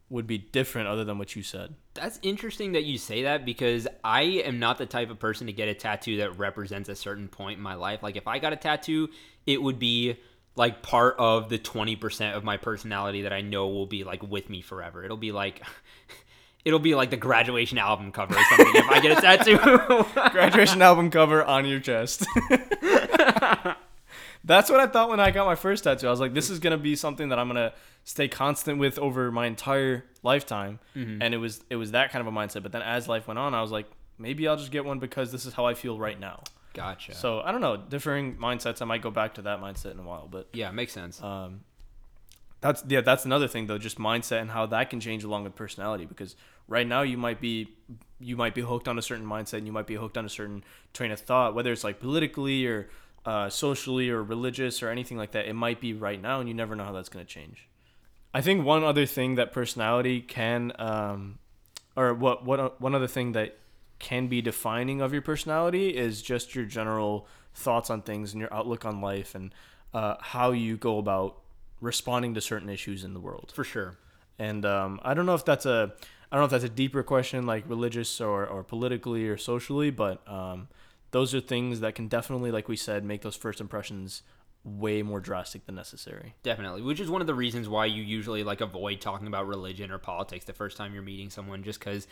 would 0.09 0.27
be 0.27 0.37
different 0.37 0.87
other 0.87 1.03
than 1.03 1.17
what 1.17 1.35
you 1.35 1.43
said. 1.43 1.75
That's 1.93 2.19
interesting 2.21 2.73
that 2.73 2.83
you 2.83 2.97
say 2.97 3.23
that 3.23 3.45
because 3.45 3.87
I 4.03 4.21
am 4.21 4.59
not 4.59 4.77
the 4.77 4.85
type 4.85 5.09
of 5.09 5.19
person 5.19 5.47
to 5.47 5.53
get 5.53 5.67
a 5.67 5.73
tattoo 5.73 6.17
that 6.17 6.37
represents 6.37 6.89
a 6.89 6.95
certain 6.95 7.27
point 7.27 7.57
in 7.57 7.63
my 7.63 7.75
life. 7.75 8.03
Like 8.03 8.15
if 8.15 8.27
I 8.27 8.39
got 8.39 8.53
a 8.53 8.57
tattoo, 8.57 9.09
it 9.45 9.61
would 9.61 9.79
be 9.79 10.17
like 10.55 10.83
part 10.83 11.15
of 11.17 11.49
the 11.49 11.57
20% 11.57 12.35
of 12.35 12.43
my 12.43 12.57
personality 12.57 13.23
that 13.23 13.33
I 13.33 13.41
know 13.41 13.67
will 13.67 13.87
be 13.87 14.03
like 14.03 14.21
with 14.23 14.49
me 14.49 14.61
forever. 14.61 15.03
It'll 15.03 15.17
be 15.17 15.31
like 15.31 15.63
it'll 16.65 16.79
be 16.79 16.95
like 16.95 17.09
the 17.09 17.17
graduation 17.17 17.77
album 17.77 18.11
cover 18.11 18.35
or 18.35 18.43
something 18.49 18.75
if 18.75 18.89
I 18.89 18.99
get 18.99 19.17
a 19.17 19.21
tattoo. 19.21 20.31
Graduation 20.31 20.81
album 20.81 21.09
cover 21.09 21.43
on 21.43 21.65
your 21.65 21.79
chest. 21.79 22.25
That's 24.45 24.69
what 24.69 24.79
I 24.79 24.87
thought 24.87 25.09
when 25.09 25.19
I 25.19 25.31
got 25.31 25.45
my 25.45 25.55
first 25.55 25.83
tattoo. 25.85 26.07
I 26.07 26.11
was 26.11 26.19
like, 26.19 26.33
this 26.33 26.49
is 26.49 26.59
gonna 26.59 26.77
be 26.77 26.95
something 26.95 27.29
that 27.29 27.39
I'm 27.39 27.47
gonna 27.47 27.73
stay 28.03 28.27
constant 28.27 28.77
with 28.79 28.99
over 28.99 29.31
my 29.31 29.45
entire 29.45 30.03
lifetime. 30.21 30.79
And 30.95 31.33
it 31.33 31.37
was 31.37 31.63
it 31.69 31.77
was 31.77 31.91
that 31.91 32.11
kind 32.11 32.25
of 32.27 32.33
a 32.33 32.35
mindset. 32.37 32.61
But 32.63 32.71
then 32.73 32.81
as 32.81 33.07
life 33.07 33.27
went 33.27 33.39
on, 33.39 33.53
I 33.53 33.61
was 33.61 33.71
like, 33.71 33.87
maybe 34.17 34.47
I'll 34.47 34.57
just 34.57 34.71
get 34.71 34.83
one 34.85 34.99
because 34.99 35.31
this 35.31 35.45
is 35.45 35.53
how 35.53 35.65
I 35.65 35.73
feel 35.73 35.97
right 35.97 36.19
now. 36.19 36.43
gotcha. 36.73 37.13
So 37.15 37.39
I 37.41 37.51
don't 37.51 37.61
know, 37.61 37.77
differing 37.77 38.35
mindsets. 38.35 38.81
I 38.81 38.85
might 38.85 39.01
go 39.01 39.11
back 39.11 39.35
to 39.35 39.41
that 39.43 39.61
mindset 39.61 39.91
in 39.91 39.99
a 39.99 40.03
while, 40.03 40.27
but 40.29 40.49
yeah, 40.53 40.71
makes 40.71 40.91
sense. 40.93 41.21
um, 41.21 41.61
that's 42.61 42.83
yeah, 42.87 43.01
that's 43.01 43.25
another 43.25 43.47
thing 43.47 43.67
though, 43.67 43.77
just 43.77 43.97
mindset 43.97 44.39
and 44.41 44.49
how 44.51 44.65
that 44.67 44.89
can 44.89 44.99
change 45.01 45.23
along 45.25 45.43
with 45.43 45.55
personality. 45.55 46.05
Because 46.05 46.35
right 46.67 46.87
now 46.87 47.01
you 47.01 47.17
might 47.17 47.39
be 47.41 47.69
you 48.19 48.37
might 48.37 48.55
be 48.55 48.61
hooked 48.61 48.87
on 48.87 48.97
a 48.97 49.01
certain 49.01 49.25
mindset, 49.25 49.57
and 49.59 49.67
you 49.67 49.73
might 49.73 49.87
be 49.87 49.95
hooked 49.95 50.17
on 50.17 50.25
a 50.25 50.29
certain 50.29 50.63
train 50.93 51.11
of 51.11 51.19
thought, 51.19 51.55
whether 51.55 51.71
it's 51.73 51.83
like 51.83 51.99
politically 51.99 52.65
or 52.65 52.89
uh, 53.25 53.49
socially 53.49 54.09
or 54.09 54.21
religious 54.21 54.83
or 54.83 54.89
anything 54.89 55.17
like 55.17 55.31
that. 55.31 55.47
It 55.47 55.53
might 55.53 55.79
be 55.79 55.93
right 55.93 56.21
now, 56.21 56.39
and 56.39 56.49
you 56.49 56.55
never 56.55 56.75
know 56.75 56.83
how 56.83 56.91
that's 56.91 57.09
going 57.09 57.25
to 57.25 57.31
change. 57.31 57.67
I 58.33 58.41
think 58.41 58.65
one 58.65 58.83
other 58.83 59.05
thing 59.05 59.35
that 59.35 59.51
personality 59.51 60.21
can, 60.21 60.73
um, 60.79 61.39
or 61.95 62.13
what 62.13 62.43
what 62.43 62.81
one 62.81 62.95
other 62.95 63.07
thing 63.07 63.33
that 63.33 63.57
can 63.99 64.27
be 64.27 64.41
defining 64.41 65.01
of 65.01 65.13
your 65.13 65.21
personality 65.21 65.95
is 65.95 66.21
just 66.21 66.55
your 66.55 66.65
general 66.65 67.27
thoughts 67.53 67.89
on 67.89 68.01
things 68.01 68.33
and 68.33 68.41
your 68.41 68.53
outlook 68.53 68.85
on 68.85 68.99
life 68.99 69.35
and 69.35 69.53
uh, 69.93 70.15
how 70.19 70.51
you 70.51 70.75
go 70.75 70.97
about 70.97 71.37
responding 71.79 72.33
to 72.33 72.41
certain 72.41 72.69
issues 72.69 73.03
in 73.03 73.13
the 73.13 73.19
world. 73.19 73.51
For 73.53 73.63
sure. 73.63 73.97
And 74.39 74.65
um, 74.65 74.99
I 75.03 75.13
don't 75.13 75.25
know 75.25 75.35
if 75.35 75.45
that's 75.45 75.65
a 75.65 75.93
I 76.31 76.35
don't 76.35 76.41
know 76.41 76.45
if 76.45 76.51
that's 76.51 76.63
a 76.63 76.75
deeper 76.75 77.03
question 77.03 77.45
like 77.45 77.63
religious 77.67 78.19
or, 78.19 78.47
or 78.47 78.63
politically 78.63 79.27
or 79.27 79.37
socially, 79.37 79.91
but 79.91 80.27
um, 80.27 80.67
those 81.13 81.33
are 81.33 81.39
things 81.39 81.79
that 81.79 81.95
can 81.95 82.07
definitely, 82.07 82.51
like 82.51 82.67
we 82.67 82.75
said, 82.75 83.05
make 83.05 83.21
those 83.21 83.35
first 83.35 83.61
impressions 83.61 84.23
way 84.63 85.03
more 85.03 85.19
drastic 85.19 85.65
than 85.65 85.75
necessary. 85.75 86.33
Definitely, 86.41 86.81
which 86.81 86.99
is 86.99 87.09
one 87.09 87.21
of 87.21 87.27
the 87.27 87.35
reasons 87.35 87.69
why 87.69 87.85
you 87.85 88.01
usually 88.01 88.43
like 88.43 88.61
avoid 88.61 88.99
talking 88.99 89.27
about 89.27 89.47
religion 89.47 89.91
or 89.91 89.99
politics 89.99 90.45
the 90.45 90.53
first 90.53 90.75
time 90.75 90.93
you're 90.93 91.03
meeting 91.03 91.29
someone, 91.29 91.63
just 91.63 91.79
because 91.79 92.07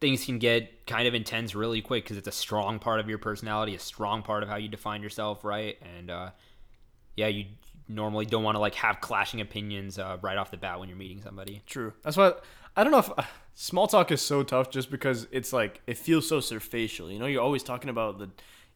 things 0.00 0.24
can 0.24 0.38
get 0.38 0.86
kind 0.86 1.06
of 1.06 1.14
intense 1.14 1.54
really 1.54 1.82
quick 1.82 2.04
because 2.04 2.16
it's 2.16 2.28
a 2.28 2.32
strong 2.32 2.78
part 2.78 2.98
of 2.98 3.08
your 3.08 3.18
personality, 3.18 3.74
a 3.74 3.78
strong 3.78 4.22
part 4.22 4.42
of 4.42 4.48
how 4.48 4.56
you 4.56 4.68
define 4.68 5.02
yourself, 5.02 5.44
right? 5.44 5.76
And 5.98 6.10
uh, 6.10 6.30
yeah, 7.14 7.28
you 7.28 7.44
normally 7.88 8.24
don't 8.24 8.42
want 8.42 8.54
to 8.54 8.60
like 8.60 8.74
have 8.76 9.00
clashing 9.02 9.42
opinions 9.42 9.98
uh, 9.98 10.16
right 10.22 10.38
off 10.38 10.50
the 10.50 10.56
bat 10.56 10.80
when 10.80 10.88
you're 10.88 10.98
meeting 10.98 11.20
somebody. 11.20 11.62
True. 11.66 11.92
That's 12.02 12.16
why 12.16 12.32
I 12.74 12.84
don't 12.84 12.92
know 12.92 12.98
if 12.98 13.10
small 13.58 13.88
talk 13.88 14.12
is 14.12 14.22
so 14.22 14.44
tough 14.44 14.70
just 14.70 14.90
because 14.90 15.26
it's 15.32 15.52
like 15.52 15.80
it 15.88 15.96
feels 15.98 16.28
so 16.28 16.38
superficial. 16.38 17.10
You 17.10 17.18
know, 17.18 17.26
you're 17.26 17.42
always 17.42 17.64
talking 17.64 17.90
about 17.90 18.18
the. 18.20 18.30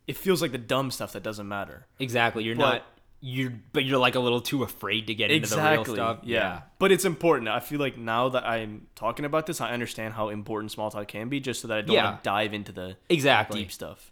It 0.08 0.16
feels 0.16 0.42
like 0.42 0.50
the 0.50 0.58
dumb 0.58 0.90
stuff 0.90 1.12
that 1.12 1.22
doesn't 1.22 1.46
matter. 1.46 1.86
Exactly, 2.00 2.42
you're 2.42 2.56
But- 2.56 2.62
not 2.72 2.82
you're, 3.22 3.52
but 3.74 3.84
you're 3.84 3.98
like 3.98 4.14
a 4.14 4.18
little 4.20 4.40
too 4.40 4.62
afraid 4.62 5.06
to 5.08 5.14
get 5.14 5.30
into 5.30 5.46
the 5.54 5.60
real 5.60 5.84
stuff. 5.84 6.20
Yeah. 6.22 6.62
But 6.78 6.90
it's 6.90 7.04
important. 7.04 7.50
I 7.50 7.60
feel 7.60 7.78
like 7.78 7.98
now 7.98 8.30
that 8.30 8.44
I'm 8.46 8.86
talking 8.94 9.26
about 9.26 9.44
this, 9.44 9.60
I 9.60 9.72
understand 9.72 10.14
how 10.14 10.30
important 10.30 10.72
small 10.72 10.90
talk 10.90 11.06
can 11.08 11.28
be, 11.28 11.38
just 11.38 11.60
so 11.60 11.68
that 11.68 11.76
I 11.76 11.82
don't 11.82 11.96
Yeah. 11.96 12.16
dive 12.22 12.54
into 12.54 12.72
the 12.72 12.96
exactly. 13.10 13.60
deep 13.60 13.72
stuff. 13.72 14.10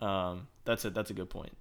Um, 0.00 0.46
that's 0.64 0.84
a 0.84 0.90
that's 0.90 1.10
a 1.10 1.14
good 1.14 1.28
point. 1.28 1.56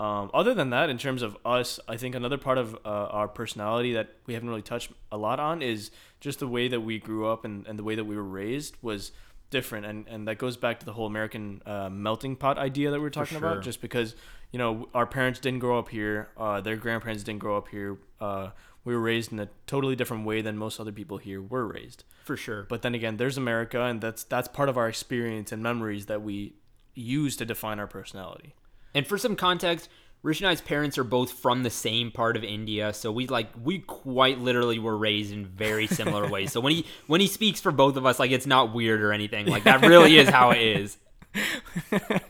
Um, 0.00 0.30
other 0.32 0.54
than 0.54 0.70
that, 0.70 0.88
in 0.88 0.96
terms 0.96 1.20
of 1.20 1.36
us, 1.44 1.78
I 1.86 1.98
think 1.98 2.14
another 2.14 2.38
part 2.38 2.56
of 2.56 2.74
uh, 2.86 2.88
our 2.88 3.28
personality 3.28 3.92
that 3.92 4.16
we 4.24 4.32
haven't 4.32 4.48
really 4.48 4.62
touched 4.62 4.90
a 5.12 5.18
lot 5.18 5.38
on 5.38 5.60
is 5.60 5.90
just 6.20 6.38
the 6.38 6.48
way 6.48 6.68
that 6.68 6.80
we 6.80 6.98
grew 6.98 7.28
up 7.28 7.44
and, 7.44 7.66
and 7.66 7.78
the 7.78 7.84
way 7.84 7.94
that 7.94 8.04
we 8.04 8.16
were 8.16 8.24
raised 8.24 8.76
was 8.80 9.12
different, 9.50 9.84
and, 9.84 10.08
and 10.08 10.26
that 10.26 10.38
goes 10.38 10.56
back 10.56 10.80
to 10.80 10.86
the 10.86 10.94
whole 10.94 11.04
American 11.04 11.60
uh, 11.66 11.90
melting 11.90 12.34
pot 12.34 12.56
idea 12.56 12.90
that 12.90 12.96
we 12.96 13.02
were 13.02 13.10
talking 13.10 13.38
sure. 13.38 13.46
about. 13.46 13.62
Just 13.62 13.82
because 13.82 14.14
you 14.52 14.58
know 14.58 14.88
our 14.94 15.06
parents 15.06 15.38
didn't 15.38 15.58
grow 15.58 15.78
up 15.78 15.90
here, 15.90 16.30
uh, 16.38 16.62
their 16.62 16.76
grandparents 16.76 17.22
didn't 17.22 17.40
grow 17.40 17.58
up 17.58 17.68
here. 17.68 17.98
Uh, 18.18 18.50
we 18.86 18.94
were 18.94 19.02
raised 19.02 19.32
in 19.32 19.38
a 19.38 19.50
totally 19.66 19.96
different 19.96 20.24
way 20.24 20.40
than 20.40 20.56
most 20.56 20.80
other 20.80 20.92
people 20.92 21.18
here 21.18 21.42
were 21.42 21.66
raised. 21.66 22.04
For 22.24 22.38
sure. 22.38 22.62
But 22.62 22.80
then 22.80 22.94
again, 22.94 23.18
there's 23.18 23.36
America, 23.36 23.82
and 23.82 24.00
that's 24.00 24.24
that's 24.24 24.48
part 24.48 24.70
of 24.70 24.78
our 24.78 24.88
experience 24.88 25.52
and 25.52 25.62
memories 25.62 26.06
that 26.06 26.22
we 26.22 26.54
use 26.94 27.36
to 27.36 27.44
define 27.44 27.78
our 27.78 27.86
personality. 27.86 28.54
And 28.94 29.06
for 29.06 29.18
some 29.18 29.36
context, 29.36 29.88
Rish 30.22 30.40
and 30.40 30.48
I's 30.48 30.60
parents 30.60 30.98
are 30.98 31.04
both 31.04 31.32
from 31.32 31.62
the 31.62 31.70
same 31.70 32.10
part 32.10 32.36
of 32.36 32.44
India, 32.44 32.92
so 32.92 33.10
we 33.10 33.26
like 33.26 33.48
we 33.62 33.78
quite 33.78 34.38
literally 34.38 34.78
were 34.78 34.96
raised 34.96 35.32
in 35.32 35.46
very 35.46 35.86
similar 35.86 36.28
ways. 36.28 36.52
So 36.52 36.60
when 36.60 36.72
he 36.74 36.84
when 37.06 37.20
he 37.22 37.26
speaks 37.26 37.60
for 37.60 37.72
both 37.72 37.96
of 37.96 38.04
us, 38.04 38.18
like 38.18 38.30
it's 38.30 38.46
not 38.46 38.74
weird 38.74 39.00
or 39.00 39.12
anything. 39.12 39.46
Like 39.46 39.64
that 39.64 39.80
really 39.86 40.18
is 40.18 40.28
how 40.28 40.50
it 40.50 40.60
is. 40.60 40.98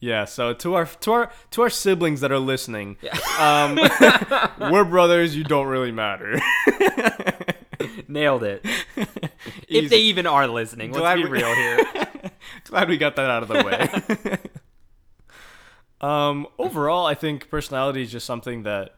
Yeah. 0.00 0.24
So 0.24 0.52
to 0.52 0.74
our 0.74 0.86
to 0.86 1.12
our 1.12 1.32
to 1.52 1.62
our 1.62 1.70
siblings 1.70 2.22
that 2.22 2.32
are 2.32 2.38
listening, 2.40 2.96
um, 3.38 3.76
we're 4.72 4.84
brothers. 4.84 5.36
You 5.36 5.44
don't 5.44 5.68
really 5.68 5.92
matter. 5.92 6.40
Nailed 8.08 8.42
it. 8.42 8.66
if 9.68 9.90
they 9.90 9.98
even 10.00 10.26
are 10.26 10.48
listening, 10.48 10.90
let's 10.90 11.00
Glad 11.00 11.14
be 11.14 11.24
we- 11.26 11.30
real 11.30 11.54
here. 11.54 11.84
Glad 12.64 12.88
we 12.88 12.96
got 12.98 13.14
that 13.14 13.30
out 13.30 13.44
of 13.44 13.48
the 13.48 13.62
way. 13.62 14.38
Um, 16.02 16.46
overall, 16.58 17.06
I 17.06 17.14
think 17.14 17.48
personality 17.50 18.02
is 18.02 18.10
just 18.12 18.26
something 18.26 18.64
that 18.64 18.94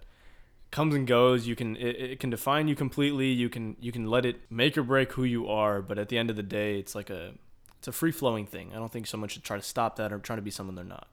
comes 0.71 0.95
and 0.95 1.07
goes. 1.07 1.47
You 1.47 1.55
can 1.55 1.77
it, 1.77 1.97
it 2.01 2.21
can 2.21 2.31
define 2.31 2.69
you 2.69 2.75
completely. 2.75 3.29
You 3.29 3.49
can 3.49 3.77
you 3.81 3.93
can 3.93 4.07
let 4.07 4.25
it 4.27 4.41
make 4.51 4.77
or 4.79 4.83
break 4.83 5.13
who 5.13 5.25
you 5.25 5.49
are. 5.49 5.83
But 5.83 5.99
at 5.99 6.09
the 6.09 6.19
end 6.19 6.31
of 6.31 6.37
the 6.37 6.43
day, 6.43 6.79
it's 6.79 6.95
like 6.95 7.11
a 7.11 7.33
it's 7.79 7.89
a 7.89 7.93
free 7.93 8.13
flowing 8.13 8.47
thing. 8.47 8.73
I 8.73 8.77
don't 8.77 8.91
think 8.91 9.07
someone 9.07 9.29
should 9.29 9.45
try 9.45 9.57
to 9.57 9.63
stop 9.63 9.97
that 9.97 10.13
or 10.13 10.19
try 10.19 10.37
to 10.37 10.43
be 10.43 10.51
someone 10.51 10.75
they're 10.75 10.85
not. 10.85 11.09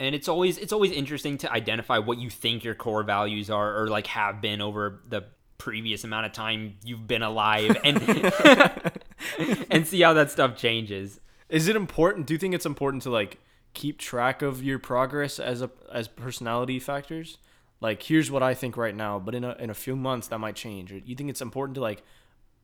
and 0.00 0.14
it's 0.14 0.28
always 0.28 0.58
it's 0.58 0.72
always 0.72 0.92
interesting 0.92 1.38
to 1.38 1.52
identify 1.52 1.98
what 1.98 2.18
you 2.18 2.30
think 2.30 2.64
your 2.64 2.74
core 2.74 3.02
values 3.02 3.50
are 3.50 3.80
or 3.82 3.88
like 3.88 4.06
have 4.08 4.40
been 4.40 4.60
over 4.60 5.00
the 5.08 5.24
previous 5.58 6.04
amount 6.04 6.26
of 6.26 6.32
time 6.32 6.74
you've 6.84 7.06
been 7.06 7.22
alive 7.22 7.76
and 7.84 8.02
and 9.70 9.86
see 9.86 10.00
how 10.00 10.12
that 10.12 10.30
stuff 10.30 10.56
changes. 10.56 11.20
Is 11.48 11.68
it 11.68 11.76
important? 11.76 12.26
Do 12.26 12.34
you 12.34 12.38
think 12.38 12.54
it's 12.54 12.66
important 12.66 13.02
to 13.04 13.10
like 13.10 13.38
keep 13.76 13.98
track 13.98 14.42
of 14.42 14.62
your 14.62 14.80
progress 14.80 15.38
as 15.38 15.62
a 15.62 15.70
as 15.92 16.08
personality 16.08 16.80
factors? 16.80 17.38
Like, 17.80 18.02
here's 18.02 18.30
what 18.30 18.42
I 18.42 18.54
think 18.54 18.76
right 18.76 18.94
now, 18.94 19.18
but 19.20 19.34
in 19.34 19.44
a 19.44 19.54
in 19.60 19.70
a 19.70 19.74
few 19.74 19.94
months 19.94 20.26
that 20.28 20.38
might 20.38 20.56
change. 20.56 20.92
You 20.92 21.14
think 21.14 21.30
it's 21.30 21.42
important 21.42 21.76
to 21.76 21.80
like 21.80 22.02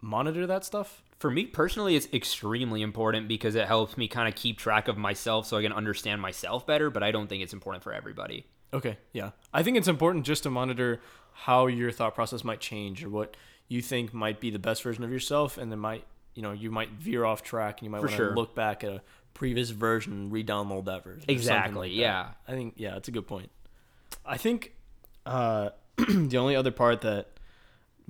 monitor 0.01 0.47
that 0.47 0.65
stuff? 0.65 1.03
For 1.19 1.31
me 1.31 1.47
personally, 1.47 1.95
it's 1.95 2.09
extremely 2.13 2.83
important 2.83 3.29
because 3.29 3.55
it 3.55 3.67
helps 3.69 3.97
me 3.97 4.09
kind 4.09 4.27
of 4.27 4.35
keep 4.35 4.59
track 4.59 4.89
of 4.89 4.99
myself 4.99 5.47
so 5.47 5.57
I 5.57 5.63
can 5.63 5.73
understand 5.73 6.21
myself 6.21 6.67
better, 6.67 6.91
but 6.91 7.05
I 7.05 7.13
don't 7.13 7.29
think 7.29 7.43
it's 7.43 7.53
important 7.53 7.85
for 7.85 7.93
everybody. 7.93 8.47
Okay, 8.75 8.97
yeah. 9.13 9.31
I 9.53 9.63
think 9.63 9.77
it's 9.77 9.87
important 9.87 10.27
just 10.27 10.43
to 10.45 10.51
monitor 10.51 11.01
how 11.33 11.67
your 11.67 11.93
thought 11.93 12.15
process 12.15 12.43
might 12.43 12.61
change 12.61 13.05
or 13.05 13.11
what 13.11 13.37
you 13.69 13.83
think 13.83 14.13
might 14.13 14.41
be 14.41 14.51
the 14.51 14.59
best 14.59 14.83
version 14.83 15.05
of 15.05 15.13
yourself, 15.13 15.59
and 15.59 15.71
then 15.71 15.79
might 15.79 16.05
you 16.35 16.43
know 16.43 16.53
you 16.53 16.71
might 16.71 16.91
veer 16.93 17.25
off 17.25 17.43
track 17.43 17.81
and 17.81 17.87
you 17.87 17.91
might 17.91 17.99
want 17.99 18.11
to 18.11 18.17
sure. 18.17 18.35
look 18.35 18.55
back 18.55 18.83
at 18.83 18.91
a 18.91 19.03
previous 19.35 19.71
version 19.71 20.31
re-download 20.31 20.85
that 20.87 21.05
version. 21.05 21.25
Exactly, 21.29 21.89
like 21.89 21.97
that. 21.97 22.03
yeah. 22.03 22.29
I 22.49 22.53
think 22.53 22.75
yeah, 22.77 22.97
it's 22.97 23.09
a 23.09 23.13
good 23.13 23.27
point. 23.27 23.51
I 24.25 24.37
think 24.37 24.73
uh, 25.27 25.71
the 25.97 26.37
only 26.37 26.55
other 26.57 26.71
part 26.71 27.01
that 27.03 27.29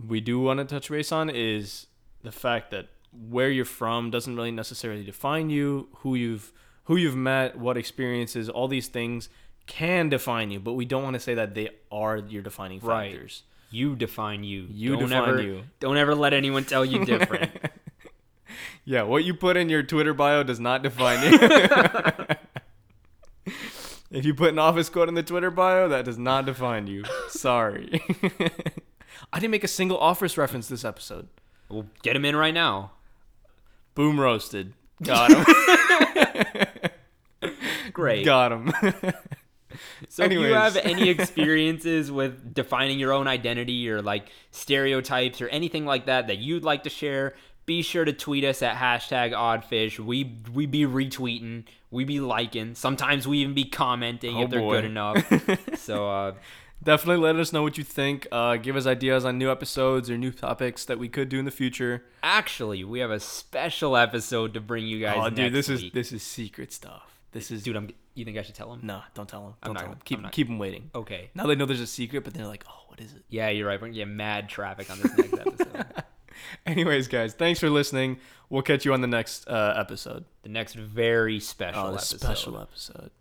we 0.08 0.20
do 0.20 0.40
want 0.40 0.58
to 0.58 0.64
touch 0.64 0.90
base 0.90 1.12
on 1.12 1.30
is 1.30 1.86
the 2.22 2.32
fact 2.32 2.70
that 2.70 2.88
where 3.28 3.50
you're 3.50 3.64
from 3.64 4.10
doesn't 4.10 4.36
really 4.36 4.50
necessarily 4.50 5.04
define 5.04 5.50
you. 5.50 5.88
Who 5.98 6.14
you've 6.14 6.52
who 6.84 6.96
you've 6.96 7.16
met, 7.16 7.58
what 7.58 7.76
experiences, 7.76 8.48
all 8.48 8.68
these 8.68 8.88
things 8.88 9.28
can 9.66 10.08
define 10.08 10.50
you, 10.50 10.58
but 10.58 10.72
we 10.72 10.84
don't 10.84 11.04
want 11.04 11.14
to 11.14 11.20
say 11.20 11.34
that 11.34 11.54
they 11.54 11.70
are 11.92 12.16
your 12.16 12.42
defining 12.42 12.80
Right. 12.80 13.12
factors. 13.12 13.44
You 13.70 13.94
define 13.96 14.42
you. 14.44 14.66
You 14.68 14.96
don't 14.96 15.08
define 15.08 15.28
ever, 15.28 15.42
you. 15.42 15.62
Don't 15.80 15.96
ever 15.96 16.14
let 16.14 16.32
anyone 16.34 16.64
tell 16.64 16.84
you 16.84 17.04
different. 17.04 17.52
Yeah, 18.84 19.02
what 19.02 19.24
you 19.24 19.34
put 19.34 19.56
in 19.56 19.68
your 19.68 19.82
Twitter 19.82 20.14
bio 20.14 20.42
does 20.42 20.60
not 20.60 20.82
define 20.82 21.32
you. 21.32 21.38
if 24.10 24.24
you 24.24 24.34
put 24.34 24.50
an 24.50 24.58
office 24.58 24.88
quote 24.88 25.08
in 25.08 25.14
the 25.14 25.22
Twitter 25.22 25.50
bio, 25.50 25.88
that 25.88 26.04
does 26.04 26.18
not 26.18 26.46
define 26.46 26.86
you. 26.86 27.04
Sorry. 27.28 28.02
I 29.32 29.38
didn't 29.38 29.52
make 29.52 29.64
a 29.64 29.68
single 29.68 29.98
office 29.98 30.36
reference 30.36 30.68
this 30.68 30.84
episode. 30.84 31.28
we'll 31.68 31.86
get 32.02 32.16
him 32.16 32.24
in 32.24 32.36
right 32.36 32.54
now. 32.54 32.92
Boom 33.94 34.18
roasted. 34.18 34.72
Got 35.02 35.30
him. 37.42 37.52
Great. 37.92 38.24
Got 38.24 38.52
him. 38.52 38.72
So 40.08 40.24
if 40.24 40.32
you 40.32 40.42
have 40.42 40.76
any 40.76 41.08
experiences 41.08 42.12
with 42.12 42.54
defining 42.54 42.98
your 42.98 43.12
own 43.12 43.26
identity 43.26 43.88
or 43.88 44.02
like 44.02 44.28
stereotypes 44.50 45.40
or 45.40 45.48
anything 45.48 45.86
like 45.86 46.06
that 46.06 46.26
that 46.26 46.38
you'd 46.38 46.64
like 46.64 46.82
to 46.84 46.90
share, 46.90 47.34
be 47.66 47.82
sure 47.82 48.04
to 48.04 48.12
tweet 48.12 48.44
us 48.44 48.62
at 48.62 48.76
hashtag 48.76 49.32
oddfish. 49.32 49.98
We 49.98 50.36
we 50.52 50.66
be 50.66 50.80
retweeting, 50.86 51.64
we 51.90 52.04
be 52.04 52.20
liking. 52.20 52.74
Sometimes 52.74 53.26
we 53.28 53.38
even 53.38 53.54
be 53.54 53.64
commenting 53.64 54.36
Oh, 54.36 54.42
if 54.44 54.50
they're 54.50 54.60
boy. 54.60 54.76
good 54.80 54.84
enough. 54.86 55.24
so 55.78 56.08
uh, 56.10 56.32
Definitely 56.84 57.22
let 57.22 57.36
us 57.36 57.52
know 57.52 57.62
what 57.62 57.78
you 57.78 57.84
think. 57.84 58.26
Uh, 58.32 58.56
give 58.56 58.74
us 58.74 58.86
ideas 58.86 59.24
on 59.24 59.38
new 59.38 59.48
episodes 59.52 60.10
or 60.10 60.18
new 60.18 60.32
topics 60.32 60.84
that 60.86 60.98
we 60.98 61.08
could 61.08 61.28
do 61.28 61.38
in 61.38 61.44
the 61.44 61.52
future. 61.52 62.04
actually, 62.24 62.82
we 62.82 62.98
have 62.98 63.12
a 63.12 63.20
special 63.20 63.96
episode 63.96 64.52
to 64.54 64.60
bring 64.60 64.84
you 64.88 64.98
guys. 64.98 65.14
oh, 65.16 65.30
dude, 65.30 65.52
this 65.52 65.68
is 65.68 65.92
this 65.92 66.10
is 66.10 66.24
secret 66.24 66.72
stuff. 66.72 67.20
This 67.30 67.52
is 67.52 67.62
dude. 67.62 67.76
I'm. 67.76 67.90
You 68.14 68.24
think 68.24 68.36
I 68.36 68.42
should 68.42 68.56
tell 68.56 68.68
them? 68.70 68.80
Nah, 68.82 69.02
don't 69.14 69.28
tell 69.28 69.42
them. 69.44 69.54
Don't 69.62 69.76
tell 69.76 69.88
them. 69.90 69.98
Keep 70.04 70.30
keep 70.32 70.46
them 70.48 70.58
waiting. 70.58 70.90
Okay. 70.92 71.30
Now 71.36 71.46
they 71.46 71.54
know 71.54 71.66
there's 71.66 71.80
a 71.80 71.86
secret, 71.86 72.24
but 72.24 72.34
they're 72.34 72.48
like, 72.48 72.64
oh, 72.68 72.82
what 72.88 73.00
is 73.00 73.12
it? 73.14 73.22
Yeah, 73.28 73.48
you're 73.50 73.68
right. 73.68 73.80
We're 73.80 73.86
gonna 73.86 73.96
get 73.98 74.08
mad 74.08 74.48
traffic 74.48 74.90
on 74.90 74.98
this 75.00 75.16
next 75.16 75.32
episode. 75.38 75.86
Anyways, 76.66 77.08
guys, 77.08 77.32
thanks 77.34 77.60
for 77.60 77.70
listening. 77.70 78.18
We'll 78.50 78.62
catch 78.62 78.84
you 78.84 78.92
on 78.92 79.00
the 79.00 79.06
next 79.06 79.48
uh, 79.48 79.74
episode. 79.78 80.24
The 80.42 80.48
next 80.50 80.74
very 80.74 81.40
special 81.40 81.80
Oh, 81.80 81.94
episode. 81.94 82.20
special 82.20 82.58
episode. 82.60 83.12